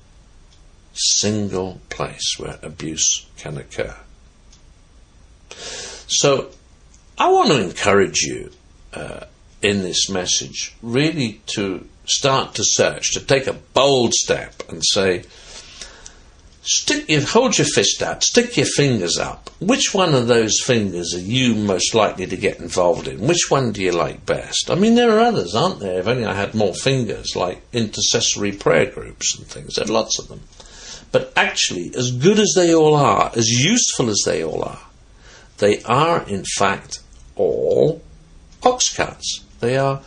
single 0.94 1.82
place 1.90 2.36
where 2.38 2.60
abuse 2.62 3.26
can 3.38 3.58
occur. 3.58 3.96
So, 6.08 6.52
I 7.18 7.30
want 7.30 7.50
to 7.50 7.62
encourage 7.62 8.22
you 8.22 8.52
uh, 8.94 9.26
in 9.62 9.84
this 9.84 10.10
message 10.10 10.74
really 10.82 11.42
to 11.48 11.86
start 12.06 12.56
to 12.56 12.64
search, 12.66 13.14
to 13.14 13.20
take 13.20 13.48
a 13.48 13.54
bold 13.54 14.14
step 14.14 14.64
and 14.70 14.82
say, 14.84 15.24
Stick 16.64 17.10
your, 17.10 17.26
hold 17.26 17.58
your 17.58 17.66
fist 17.66 18.04
out, 18.04 18.24
stick 18.24 18.56
your 18.56 18.68
fingers 18.68 19.18
up. 19.18 19.50
Which 19.60 19.96
one 19.96 20.14
of 20.14 20.28
those 20.28 20.62
fingers 20.62 21.12
are 21.16 21.20
you 21.20 21.56
most 21.56 21.96
likely 21.96 22.28
to 22.28 22.38
get 22.38 22.60
involved 22.60 23.08
in? 23.08 23.28
Which 23.28 23.50
one 23.50 23.72
do 23.72 23.82
you 23.82 23.92
like 23.92 24.28
best? 24.28 24.70
I 24.70 24.76
mean, 24.76 24.94
there 24.94 25.18
are 25.18 25.22
others, 25.22 25.56
aren't 25.56 25.80
there? 25.80 26.00
If 26.00 26.08
only 26.08 26.24
I 26.24 26.36
had 26.36 26.54
more 26.54 26.76
fingers, 26.76 27.36
like 27.36 27.64
intercessory 27.74 28.52
prayer 28.52 28.86
groups 28.86 29.36
and 29.36 29.48
things. 29.48 29.74
There 29.74 29.86
are 29.86 29.92
lots 29.92 30.20
of 30.20 30.28
them. 30.28 30.42
But 31.12 31.34
actually, 31.36 31.92
as 31.96 32.12
good 32.12 32.38
as 32.38 32.54
they 32.56 32.74
all 32.74 32.96
are, 32.96 33.32
as 33.36 33.50
useful 33.50 34.10
as 34.10 34.22
they 34.24 34.44
all 34.44 34.64
are, 34.64 34.82
they 35.58 35.82
are 35.84 36.24
in 36.28 36.44
fact 36.58 37.00
all 37.36 38.04
ox. 38.64 38.96
They 39.60 39.78
are 39.78 40.02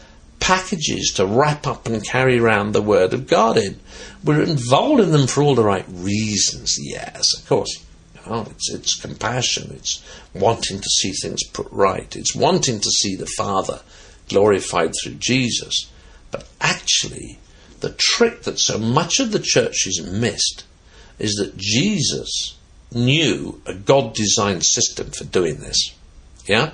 packages 0.44 1.10
to 1.16 1.24
wrap 1.24 1.66
up 1.66 1.86
and 1.86 2.04
carry 2.04 2.38
around 2.38 2.72
the 2.72 2.82
Word 2.82 3.14
of 3.14 3.26
God 3.26 3.56
in. 3.56 3.80
We're 4.22 4.42
involved 4.42 5.00
in 5.00 5.10
them 5.10 5.26
for 5.26 5.42
all 5.42 5.54
the 5.54 5.64
right 5.64 5.86
reasons, 5.88 6.76
yes, 6.78 7.34
of 7.38 7.48
course. 7.48 7.82
Know, 8.26 8.46
it's, 8.50 8.70
it's 8.70 9.00
compassion, 9.00 9.72
it's 9.74 10.04
wanting 10.34 10.80
to 10.80 10.88
see 10.88 11.12
things 11.12 11.44
put 11.44 11.66
right, 11.70 12.14
it's 12.14 12.34
wanting 12.34 12.80
to 12.80 12.90
see 12.90 13.16
the 13.16 13.30
Father 13.38 13.80
glorified 14.28 14.92
through 15.02 15.14
Jesus. 15.14 15.90
But 16.30 16.46
actually, 16.60 17.38
the 17.80 17.94
trick 17.98 18.42
that 18.42 18.60
so 18.60 18.76
much 18.76 19.20
of 19.20 19.32
the 19.32 19.40
church 19.42 19.84
has 19.86 20.06
missed 20.06 20.64
is 21.18 21.36
that 21.36 21.56
Jesus 21.56 22.58
knew 22.92 23.62
a 23.64 23.72
God 23.72 24.14
designed 24.14 24.64
system 24.66 25.10
for 25.10 25.24
doing 25.24 25.56
this. 25.60 25.94
Yeah? 26.46 26.72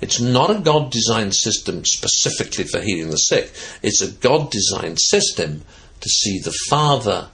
It's 0.00 0.20
not 0.20 0.50
a 0.50 0.60
God 0.60 0.90
designed 0.90 1.34
system 1.34 1.84
specifically 1.84 2.64
for 2.64 2.80
healing 2.80 3.10
the 3.10 3.16
sick. 3.16 3.52
It's 3.82 4.02
a 4.02 4.12
God 4.12 4.50
designed 4.50 5.00
system 5.00 5.64
to 6.00 6.08
see 6.08 6.38
the 6.38 6.56
Father 6.68 7.28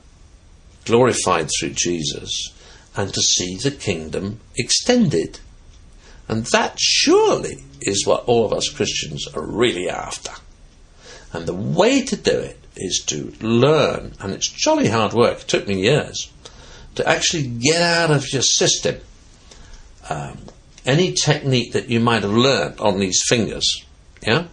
glorified 0.85 1.51
through 1.51 1.71
Jesus 1.71 2.53
and 2.97 3.13
to 3.13 3.21
see 3.21 3.57
the 3.57 3.71
kingdom 3.71 4.41
extended. 4.57 5.41
And 6.29 6.47
that 6.47 6.79
surely 6.79 7.65
is 7.81 8.07
what 8.07 8.25
all 8.25 8.45
of 8.45 8.53
us 8.53 8.69
Christians 8.69 9.27
are 9.35 9.45
really 9.45 9.89
after. 9.89 10.33
And 11.33 11.47
the 11.47 11.55
way 11.55 12.05
to 12.05 12.17
do 12.17 12.39
it 12.39 12.59
is 12.77 13.03
to 13.07 13.33
learn, 13.41 14.15
and 14.21 14.33
it's 14.33 14.49
jolly 14.49 14.89
hard 14.89 15.13
work, 15.13 15.41
it 15.41 15.49
took 15.49 15.67
me 15.67 15.83
years, 15.83 16.31
to 16.95 17.09
actually 17.09 17.47
get 17.47 17.83
out 17.83 18.11
of 18.11 18.33
your 18.33 18.43
system 18.43 19.01
um, 20.09 20.39
any 20.85 21.13
technique 21.13 21.73
that 21.73 21.89
you 21.89 22.01
might 22.01 22.23
have 22.23 22.33
learnt 22.33 22.81
on 22.81 22.99
these 22.99 23.23
fingers, 23.29 23.85
yeah, 24.23 24.47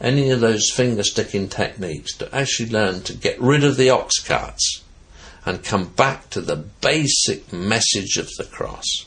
any 0.00 0.30
of 0.30 0.40
those 0.40 0.70
finger 0.70 1.02
sticking 1.02 1.48
techniques 1.48 2.16
to 2.16 2.34
actually 2.34 2.70
learn 2.70 3.02
to 3.02 3.14
get 3.14 3.40
rid 3.40 3.64
of 3.64 3.76
the 3.76 3.90
ox 3.90 4.18
carts 4.18 4.82
and 5.44 5.64
come 5.64 5.88
back 5.88 6.30
to 6.30 6.40
the 6.40 6.56
basic 6.56 7.52
message 7.52 8.16
of 8.16 8.28
the 8.36 8.44
cross, 8.44 9.06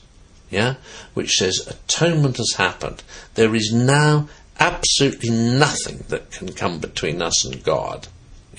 yeah, 0.49 0.75
which 1.13 1.31
says 1.31 1.67
atonement 1.67 2.37
has 2.37 2.53
happened. 2.57 3.03
There 3.35 3.55
is 3.55 3.73
now 3.73 4.27
absolutely 4.59 5.29
nothing 5.29 6.03
that 6.09 6.31
can 6.31 6.53
come 6.53 6.79
between 6.79 7.21
us 7.21 7.45
and 7.45 7.63
God. 7.63 8.07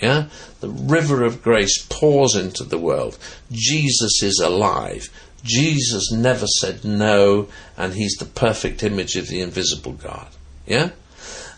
Yeah? 0.02 0.28
The 0.60 0.68
river 0.68 1.24
of 1.24 1.42
grace 1.42 1.86
pours 1.88 2.34
into 2.34 2.64
the 2.64 2.78
world. 2.78 3.18
Jesus 3.50 4.22
is 4.22 4.38
alive. 4.38 5.08
Jesus 5.46 6.12
never 6.12 6.46
said 6.46 6.84
no, 6.84 7.48
and 7.76 7.94
he's 7.94 8.16
the 8.16 8.26
perfect 8.26 8.82
image 8.82 9.16
of 9.16 9.28
the 9.28 9.40
invisible 9.40 9.92
God. 9.92 10.28
Yeah? 10.66 10.90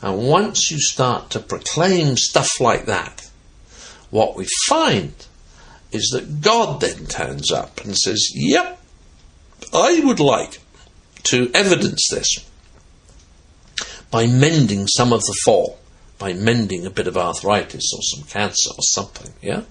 And 0.00 0.28
once 0.28 0.70
you 0.70 0.78
start 0.80 1.30
to 1.30 1.40
proclaim 1.40 2.16
stuff 2.16 2.60
like 2.60 2.86
that, 2.86 3.28
what 4.10 4.36
we 4.36 4.46
find 4.66 5.12
is 5.90 6.10
that 6.12 6.40
God 6.40 6.80
then 6.80 7.06
turns 7.06 7.50
up 7.50 7.84
and 7.84 7.96
says, 7.96 8.30
Yep, 8.34 8.80
I 9.72 10.00
would 10.04 10.20
like 10.20 10.60
to 11.24 11.50
evidence 11.52 12.06
this 12.10 12.44
by 14.10 14.26
mending 14.26 14.86
some 14.86 15.12
of 15.12 15.20
the 15.22 15.36
fall, 15.44 15.78
by 16.18 16.32
mending 16.32 16.86
a 16.86 16.90
bit 16.90 17.06
of 17.06 17.16
arthritis 17.16 17.92
or 17.94 18.02
some 18.02 18.24
cancer 18.28 18.70
or 18.70 18.82
something. 18.82 19.32
Yeah? 19.42 19.62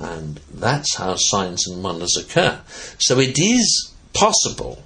And 0.00 0.40
that's 0.52 0.96
how 0.96 1.16
signs 1.16 1.68
and 1.68 1.84
wonders 1.84 2.16
occur. 2.16 2.60
So 2.98 3.18
it 3.18 3.38
is 3.38 3.92
possible 4.14 4.82